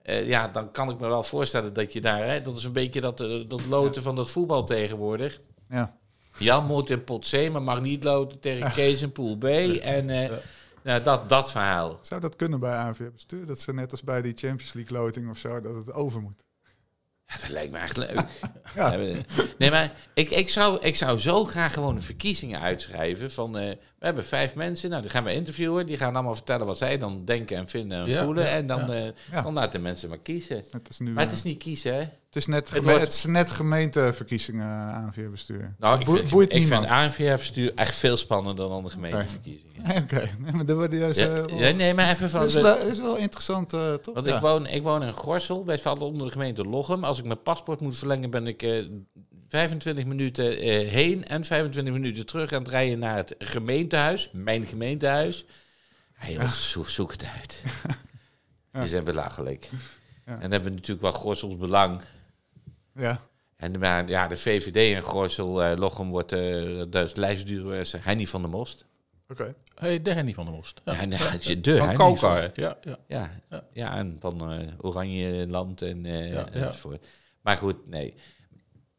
eh, 0.02 0.28
ja, 0.28 0.48
dan 0.48 0.70
kan 0.70 0.90
ik 0.90 0.98
me 1.00 1.08
wel 1.08 1.24
voorstellen 1.24 1.72
dat 1.72 1.92
je 1.92 2.00
daar, 2.00 2.26
hè, 2.28 2.42
dat 2.42 2.56
is 2.56 2.64
een 2.64 2.72
beetje 2.72 3.00
dat, 3.00 3.20
eh, 3.20 3.40
dat 3.48 3.66
loten 3.66 4.02
van 4.02 4.16
dat 4.16 4.30
voetbal 4.30 4.64
tegenwoordig. 4.64 5.40
Ja. 5.68 5.96
Jan 6.38 6.66
moet 6.66 6.90
in 6.90 7.04
pot 7.04 7.28
C, 7.30 7.50
maar 7.50 7.62
mag 7.62 7.80
niet 7.80 8.04
loten 8.04 8.40
tegen 8.40 8.72
Kees 8.72 9.02
in 9.02 9.12
pool 9.12 9.36
B. 9.36 9.44
En 9.44 10.30
Ja. 10.86 10.92
nou, 10.92 11.02
dat, 11.02 11.28
dat 11.28 11.50
verhaal. 11.50 11.98
Zou 12.02 12.20
dat 12.20 12.36
kunnen 12.36 12.60
bij 12.60 12.72
AVR-bestuur? 12.74 13.46
Dat 13.46 13.60
ze 13.60 13.74
net 13.74 13.90
als 13.90 14.02
bij 14.02 14.22
die 14.22 14.32
Champions 14.36 14.72
League 14.72 14.98
loting 14.98 15.30
of 15.30 15.38
zo, 15.38 15.60
dat 15.60 15.74
het 15.74 15.92
over 15.92 16.20
moet. 16.20 16.44
Ja, 17.28 17.34
dat 17.40 17.50
lijkt 17.50 17.72
me 17.72 17.78
echt 17.78 17.96
leuk. 17.96 18.24
Ja. 18.74 18.96
Nee, 19.58 19.70
maar 19.70 19.92
ik, 20.14 20.30
ik, 20.30 20.48
zou, 20.50 20.78
ik 20.80 20.96
zou 20.96 21.18
zo 21.18 21.44
graag 21.44 21.72
gewoon 21.72 21.96
een 21.96 22.02
verkiezingen 22.02 22.60
uitschrijven. 22.60 23.32
Van, 23.32 23.58
eh, 23.58 23.68
we 23.98 24.04
hebben 24.06 24.24
vijf 24.24 24.54
mensen, 24.54 24.90
nou, 24.90 25.02
die 25.02 25.10
gaan 25.10 25.24
we 25.24 25.32
interviewen. 25.32 25.86
Die 25.86 25.96
gaan 25.96 26.14
allemaal 26.14 26.34
vertellen 26.34 26.66
wat 26.66 26.78
zij 26.78 26.98
dan 26.98 27.24
denken 27.24 27.56
en 27.56 27.68
vinden 27.68 27.98
en 27.98 28.06
Ja, 28.08 28.24
voelen. 28.24 28.44
ja, 28.44 28.50
en 28.50 28.66
dan, 28.66 28.80
ja. 28.80 29.06
eh, 29.06 29.12
Ja. 29.32 29.42
dan 29.42 29.52
laten 29.54 29.82
mensen 29.82 30.08
maar 30.08 30.18
kiezen. 30.18 30.64
Nu. 30.98 31.10
Maar 31.12 31.24
het 31.24 31.32
is 31.32 31.42
niet 31.42 31.58
kiezen, 31.58 31.94
hè? 31.94 32.08
Het 32.36 32.44
is 32.44 32.50
net, 32.54 32.70
Het 32.70 32.84
wordt- 32.84 33.00
het 33.00 33.12
is 33.12 33.24
net 33.24 33.50
gemeenteverkiezingen 33.50 34.94
ANVR-bestuur. 34.94 35.74
Nou, 35.78 36.00
ik 36.00 36.08
vind, 36.08 36.28
boeit 36.30 36.52
ik 36.52 36.56
vind 36.56 36.68
niemand. 36.68 36.90
ANVR-bestuur 36.90 37.72
echt 37.74 37.94
veel 37.96 38.16
spannender 38.16 38.68
dan 38.68 38.82
de 38.84 38.90
gemeenteverkiezingen. 38.90 39.74
Oké, 40.02 40.28
nee, 40.38 40.52
maar 40.52 40.66
dat 40.66 40.76
wordt 40.76 40.92
juist, 40.92 41.18
Ja, 41.18 41.34
eh, 41.44 41.58
ja, 41.58 41.70
nee, 41.76 41.94
maar 41.94 42.10
even 42.10 42.30
van... 42.30 42.40
dat 42.40 42.48
is, 42.48 42.54
le- 42.56 42.74
is 42.90 42.98
wel 43.00 43.16
interessant, 43.16 43.72
eh, 43.72 43.94
toch? 43.94 44.14
Want 44.14 44.26
Ja. 44.26 44.34
ik, 44.34 44.40
woon, 44.40 44.66
ik 44.66 44.82
woon 44.82 45.02
in 45.02 45.12
Gorsel. 45.12 45.64
Wij 45.64 45.78
vallen 45.78 46.02
onder 46.02 46.26
de 46.26 46.32
gemeente 46.32 46.64
Lochem. 46.64 47.04
Als 47.04 47.18
ik 47.18 47.24
mijn 47.24 47.42
paspoort 47.42 47.80
moet 47.80 47.96
verlengen, 47.98 48.30
ben 48.30 48.46
ik 48.46 48.62
eh 48.62 48.84
25 49.48 50.04
minuten 50.04 50.58
eh, 50.58 50.88
heen 50.88 51.24
en 51.24 51.44
25 51.44 51.94
minuten 51.94 52.26
terug 52.26 52.52
aan 52.52 52.62
het 52.62 52.68
rijden 52.70 52.98
naar 52.98 53.16
het 53.16 53.34
gemeentehuis. 53.38 54.30
Mijn 54.32 54.66
gemeentehuis. 54.66 55.44
Ja, 56.20 56.28
jongens, 56.30 56.70
zo- 56.70 56.84
zoek 56.84 57.12
het 57.12 57.28
uit. 57.38 57.62
Die 58.72 58.86
zijn 58.86 59.04
belachelijk. 59.04 59.68
Ja. 60.26 60.32
En 60.32 60.40
dan 60.40 60.50
hebben 60.50 60.68
we 60.70 60.74
natuurlijk 60.76 61.00
wel 61.02 61.12
Gorsels 61.12 61.56
belang. 61.56 62.00
Ja. 62.96 63.20
En 63.56 63.78
maar, 63.78 64.08
ja, 64.08 64.26
de 64.28 64.36
VVD 64.36 64.76
in 64.76 65.02
Gorsel, 65.02 65.62
eh 65.62 65.78
Lochem 65.78 66.08
wordt, 66.10 66.32
eh 66.32 66.82
dat 66.90 67.08
is 67.08 67.14
lijstduur, 67.14 67.74
is 67.74 67.92
Henny 67.92 68.26
van 68.26 68.40
der 68.40 68.50
Most. 68.50 68.84
Oké. 69.28 69.54
Hey, 69.74 70.02
de 70.02 70.12
Henny 70.12 70.32
van 70.34 70.44
der 70.44 70.54
Most. 70.54 70.80
Ja. 70.84 71.02
Ja, 71.02 71.32
is 71.32 71.44
de 71.62 71.76
van 72.16 72.36
hè? 72.36 72.48
Ja, 72.54 72.76
ja. 72.80 72.98
Ja, 73.06 73.30
Ja. 73.72 73.96
en 73.96 74.16
van 74.20 74.52
eh, 74.52 74.68
Oranje 74.78 75.46
Land 75.48 75.82
en 75.82 76.06
eh 76.06 76.32
Ja, 76.32 76.48
ja. 76.52 76.66
enzovoort. 76.66 77.06
Maar 77.42 77.56
goed, 77.56 77.86
nee. 77.88 78.14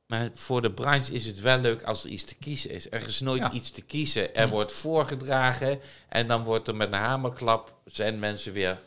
Maar 0.08 0.30
voor 0.34 0.62
de 0.62 0.72
branche 0.72 1.14
is 1.14 1.26
het 1.26 1.40
wel 1.40 1.58
leuk 1.58 1.84
als 1.84 2.04
er 2.04 2.10
iets 2.10 2.24
te 2.24 2.36
kiezen 2.36 2.70
is. 2.72 2.92
Er 2.92 3.08
is 3.08 3.20
nooit 3.20 3.42
Ja. 3.42 3.52
iets 3.52 3.72
te 3.72 3.82
kiezen. 3.82 4.36
Er 4.36 4.50
wordt 4.50 4.72
voorgedragen 4.72 5.80
en 6.10 6.28
dan 6.28 6.44
wordt 6.44 6.68
er 6.68 6.76
met 6.76 6.88
een 6.88 7.00
hamerklap 7.00 7.82
zijn 7.86 8.20
mensen 8.20 8.54
weer 8.54 8.80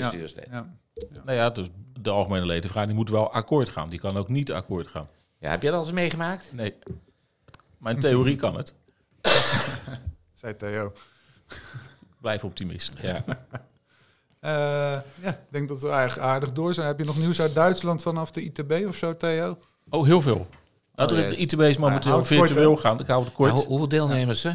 bestuurslid. 0.00 0.46
Ja. 0.50 0.76
Ja. 0.94 1.22
Nou 1.24 1.38
ja, 1.38 1.50
dus 1.50 1.68
de 2.00 2.10
algemene 2.10 2.46
ledenvraag 2.46 2.86
die 2.86 2.94
moet 2.94 3.10
wel 3.10 3.32
akkoord 3.32 3.68
gaan. 3.68 3.88
Die 3.88 3.98
kan 3.98 4.16
ook 4.16 4.28
niet 4.28 4.52
akkoord 4.52 4.86
gaan. 4.86 5.08
heb 5.38 5.62
je 5.62 5.68
dat 5.68 5.78
al 5.78 5.84
eens 5.84 5.94
meegemaakt? 5.94 6.52
Nee. 6.52 6.74
Maar 7.78 7.92
in 7.92 8.00
theorie 8.00 8.36
kan 8.36 8.56
het. 8.56 8.74
Zei 10.40 10.56
Theo. 10.56 10.92
Blijf 12.20 12.44
optimist. 12.44 13.00
Ja. 13.00 13.24
Eh, 14.40 14.52
ja, 15.22 15.28
ik 15.28 15.40
denk 15.48 15.68
dat 15.68 15.82
we 15.82 15.88
eigenlijk 15.88 16.28
aardig 16.28 16.52
door 16.52 16.74
zijn. 16.74 16.86
Heb 16.86 16.98
je 16.98 17.04
nog 17.04 17.18
nieuws 17.18 17.40
uit 17.40 17.54
Duitsland 17.54 18.02
vanaf 18.02 18.30
de 18.30 18.42
ITB 18.42 18.84
of 18.88 18.96
zo, 18.96 19.16
Theo? 19.16 19.58
Oh, 19.88 20.04
heel 20.04 20.20
veel. 20.20 20.46
Nou, 20.96 21.10
Oh, 21.22 21.28
de- 21.28 21.36
ITB 21.36 21.60
is 21.60 21.76
momenteel 21.78 22.12
kort, 22.12 22.26
virtueel 22.26 22.74
hè? 22.74 22.80
gaan. 22.80 23.00
Ik 23.00 23.06
hou 23.06 23.24
het 23.24 23.32
kort. 23.32 23.52
Nou, 23.54 23.66
hoeveel 23.66 23.88
deelnemers, 23.88 24.42
hè? 24.42 24.50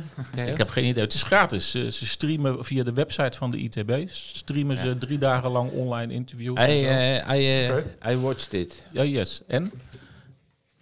Ik 0.46 0.58
heb 0.58 0.70
geen 0.70 0.86
idee. 0.86 1.04
Het 1.04 1.14
is 1.14 1.24
gratis. 1.24 1.72
Ze, 1.72 1.92
ze 1.92 2.06
streamen 2.06 2.66
via 2.66 2.84
de 2.84 2.94
website 2.94 3.38
van 3.38 3.52
de 3.52 3.58
ITB. 3.58 3.92
Streamen 4.10 4.78
ze 4.78 4.98
drie 4.98 5.18
dagen 5.18 5.52
lang 5.52 5.70
online 5.72 6.14
interviews. 6.14 6.58
en 6.58 6.70
I, 6.70 6.84
zo. 6.84 6.90
eh, 6.90 7.40
I, 7.40 7.68
eh. 8.04 8.12
I 8.12 8.18
watched 8.18 8.54
it. 8.54 8.86
ja, 8.92 9.04
yes. 9.04 9.42
En? 9.48 9.72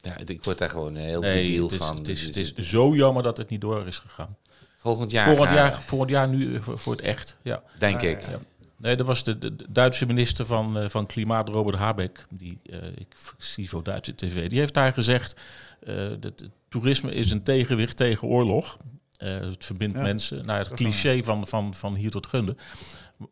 Ja, 0.01 0.17
ik 0.25 0.43
word 0.43 0.57
daar 0.57 0.69
gewoon 0.69 0.95
heel 0.95 1.21
Nee, 1.21 1.43
debiel 1.47 1.63
het 1.63 1.71
is, 1.71 1.77
van. 1.77 1.97
het, 1.97 2.07
is, 2.07 2.31
Dus 2.31 2.47
het 2.47 2.57
is 2.57 2.69
zo 2.69 2.95
jammer 2.95 3.23
dat 3.23 3.37
het 3.37 3.49
niet 3.49 3.61
door 3.61 3.87
is 3.87 3.97
gegaan. 3.97 4.35
Volgend 4.77 5.11
jaar, 5.11 5.25
volgend, 5.25 5.49
jaar, 5.51 5.81
volgend 5.81 6.09
jaar 6.11 6.27
nu 6.27 6.55
eh, 6.55 6.61
voor, 6.61 6.79
voor 6.79 6.93
het 6.93 7.01
echt. 7.01 7.37
Ja. 7.41 7.61
denk 7.79 8.01
ik. 8.01 8.21
ja. 8.21 8.37
Nee, 8.79 8.95
dat 8.95 9.05
was 9.05 9.23
de, 9.23 9.37
de, 9.37 9.55
de 9.55 9.65
Duitse 9.69 10.05
minister 10.05 10.45
van, 10.45 10.77
eh, 10.77 10.89
van 10.89 11.05
Klimaat, 11.05 11.49
Robert 11.49 11.77
Habeck. 11.77 12.25
Die, 12.29 12.59
eh, 12.63 12.87
ik 12.95 13.15
zie 13.37 13.69
voor 13.69 13.83
Duitse 13.83 14.15
tv. 14.15 14.49
Die 14.49 14.59
heeft 14.59 14.73
daar 14.73 14.93
gezegd, 14.93 15.35
eh, 15.81 16.07
dat 16.19 16.49
toerisme 16.69 17.13
is 17.13 17.31
een 17.31 17.43
tegenwicht 17.43 17.97
tegen 17.97 18.27
oorlog. 18.27 18.77
Het 19.17 19.65
verbindt 19.65 19.95
Ja. 19.95 20.01
mensen. 20.01 20.45
Nou, 20.45 20.59
het 20.59 20.71
cliché 20.73 21.23
van, 21.23 21.47
van, 21.47 21.73
van 21.73 21.95
hier 21.95 22.11
tot 22.11 22.27
gunde. 22.27 22.55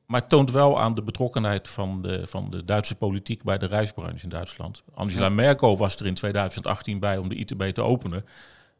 Maar 0.05 0.21
het 0.21 0.29
toont 0.29 0.51
wel 0.51 0.79
aan 0.79 0.93
de 0.93 1.03
betrokkenheid 1.03 1.67
van 1.67 2.01
de, 2.01 2.27
van 2.27 2.49
de 2.49 2.63
Duitse 2.63 2.95
politiek 2.95 3.43
bij 3.43 3.57
de 3.57 3.65
reisbranche 3.65 4.23
in 4.23 4.29
Duitsland. 4.29 4.83
Angela 4.93 5.23
Ja. 5.25 5.29
Merkel 5.29 5.77
was 5.77 5.95
er 5.95 6.05
in 6.05 6.13
2018 6.13 6.99
bij 6.99 7.17
om 7.17 7.29
de 7.29 7.35
ITB 7.35 7.63
te 7.63 7.81
openen. 7.81 8.25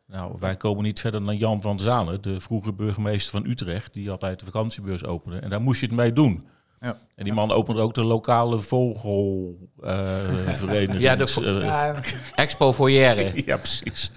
Nou, 0.05 0.35
wij 0.39 0.55
komen 0.57 0.83
niet 0.83 0.99
verder 0.99 1.25
dan 1.25 1.37
Jan 1.37 1.61
van 1.61 1.79
Zanen, 1.79 2.21
de 2.21 2.39
vroege 2.39 2.73
burgemeester 2.73 3.31
van 3.31 3.45
Utrecht, 3.45 3.93
die 3.93 4.11
altijd 4.11 4.39
de 4.39 4.45
vakantiebeurs 4.45 5.05
opende. 5.05 5.39
En 5.39 5.49
daar 5.49 5.61
moest 5.61 5.79
je 5.79 5.85
het 5.85 5.95
mee 5.95 6.13
doen. 6.13 6.41
Ja. 6.79 6.97
En 7.15 7.23
die 7.23 7.33
man 7.33 7.51
opende 7.51 7.81
ook 7.81 7.93
de 7.93 8.03
lokale 8.03 8.59
vogelvereniging. 8.59 10.99
Ja, 11.07 11.15
de 11.15 11.27
vo- 11.27 11.41
Ja, 11.59 12.01
Expo 12.35 12.73
Foyer. 12.73 13.35
ja, 13.47 13.57
precies. 13.57 14.11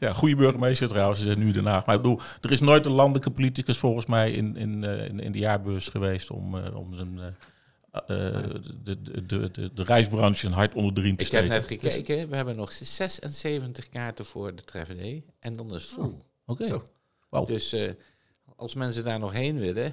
Ja, 0.00 0.12
goede 0.12 0.36
burgemeester 0.36 0.88
trouwens, 0.88 1.24
is 1.24 1.36
nu 1.36 1.52
Den 1.52 1.66
Haag. 1.66 1.86
Maar 1.86 1.94
ik 1.94 2.02
bedoel, 2.02 2.20
er 2.40 2.50
is 2.52 2.60
nooit 2.60 2.86
een 2.86 2.92
landelijke 2.92 3.30
politicus 3.30 3.78
volgens 3.78 4.06
mij 4.06 4.30
in, 4.32 4.56
in, 4.56 4.84
eh, 4.84 5.04
in, 5.04 5.20
in 5.20 5.32
de 5.32 5.38
jaarbeurs 5.38 5.88
geweest 5.88 6.30
om, 6.30 6.58
eh, 6.58 6.76
om 6.76 6.94
zijn, 6.94 7.18
eh, 7.18 7.26
eh, 8.26 8.34
de, 8.84 9.02
de, 9.02 9.26
de, 9.26 9.50
de, 9.50 9.70
de 9.74 9.82
reisbranche 9.82 10.46
een 10.46 10.52
hart 10.52 10.74
onder 10.74 10.94
de 10.94 11.00
riem 11.00 11.16
te 11.16 11.24
Ik 11.24 11.30
heb 11.30 11.44
steken. 11.44 11.68
net 11.68 11.82
gekeken, 11.92 12.28
we 12.28 12.36
hebben 12.36 12.56
nog 12.56 12.72
76 12.72 13.88
kaarten 13.88 14.24
voor 14.24 14.54
de 14.54 14.64
Treffende 14.64 15.22
en 15.40 15.56
dan 15.56 15.74
is 15.74 15.82
het 15.82 15.90
vol. 15.92 16.24
Oké. 16.46 16.66
Zo. 16.66 16.82
Wauw. 17.30 17.44
Dus 17.44 17.72
eh, 17.72 17.90
als 18.56 18.74
mensen 18.74 19.04
daar 19.04 19.18
nog 19.18 19.32
heen 19.32 19.58
willen, 19.58 19.92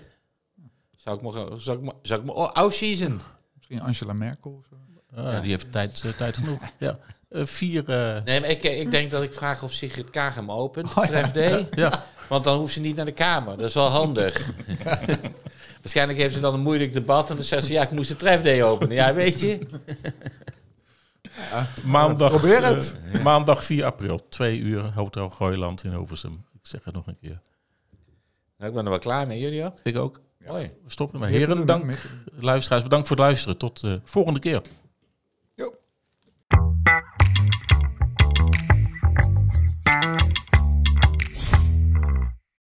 zou 0.97 1.15
ik 1.17 1.21
me, 1.21 1.59
zou 1.59 1.77
ik 1.77 1.83
me, 1.83 1.93
zou 2.01 2.19
ik 2.19 2.25
me 2.25 2.33
oh, 2.33 2.49
off-season. 2.63 3.21
misschien 3.55 3.81
Angela 3.81 4.13
Merkel 4.13 4.51
of 4.51 4.65
zo. 4.69 4.75
Ah, 5.21 5.41
Die 5.41 5.51
heeft 5.51 5.71
tijd, 5.71 6.01
eh, 6.05 6.11
tijd 6.11 6.37
genoeg. 6.37 6.61
Ja. 6.79 6.99
Eh, 7.29 7.45
vier. 7.45 7.89
eh, 7.89 8.23
Nee, 8.23 8.39
maar 8.39 8.49
ik, 8.49 8.63
ik 8.63 8.91
denk 8.91 9.11
dat 9.11 9.23
ik 9.23 9.33
vraag 9.33 9.63
of 9.63 9.71
Sigrid 9.73 10.09
Kaag 10.09 10.35
hem 10.35 10.51
opent, 10.51 10.93
Oh, 10.95 11.05
ja. 11.71 12.05
Want 12.29 12.43
dan 12.43 12.57
hoeft 12.57 12.73
ze 12.73 12.79
niet 12.79 12.95
naar 12.95 13.05
de 13.05 13.11
Kamer. 13.11 13.57
Dat 13.57 13.65
is 13.65 13.73
wel 13.73 13.87
handig. 13.89 14.49
Waarschijnlijk 15.81 16.19
heeft 16.19 16.33
ze 16.33 16.39
dan 16.39 16.53
een 16.53 16.59
moeilijk 16.61 16.93
debat 16.93 17.29
en 17.29 17.35
dan 17.35 17.45
zegt 17.45 17.65
ze, 17.65 17.73
ja, 17.73 17.81
ik 17.83 17.91
moest 17.91 18.09
de 18.09 18.15
Treffday 18.15 18.63
openen. 18.63 18.95
Ja, 18.95 19.13
weet 19.13 19.39
je. 19.39 19.59
Maandag, 21.85 22.29
Probeer 22.29 22.65
het. 22.65 22.97
maandag 23.23 23.63
4 23.65 23.85
april, 23.85 24.27
twee 24.29 24.59
uur, 24.59 24.93
Hotel 24.93 25.29
Gooiland 25.29 25.83
in 25.83 25.95
Oversum. 25.95 26.31
Ik 26.53 26.59
zeg 26.61 26.83
het 26.83 26.93
nog 26.93 27.07
een 27.07 27.17
keer. 27.21 27.39
Nou, 28.57 28.69
ik 28.69 28.75
ben 28.75 28.83
er 28.83 28.89
wel 28.89 28.99
klaar 28.99 29.27
mee, 29.27 29.39
jullie 29.39 29.63
ook? 29.65 29.75
Ik 29.83 29.97
ook. 29.97 30.21
Mooi. 30.45 30.71
We 30.83 30.91
stoppen 30.91 31.19
te 31.19 31.25
Heren, 31.25 31.65
dank. 31.65 32.09
Luisteraars, 32.39 32.83
bedankt 32.83 33.07
voor 33.07 33.17
het 33.17 33.25
luisteren. 33.25 33.57
Tot 33.57 33.81
de 33.81 34.01
volgende 34.03 34.39
keer. 34.39 34.61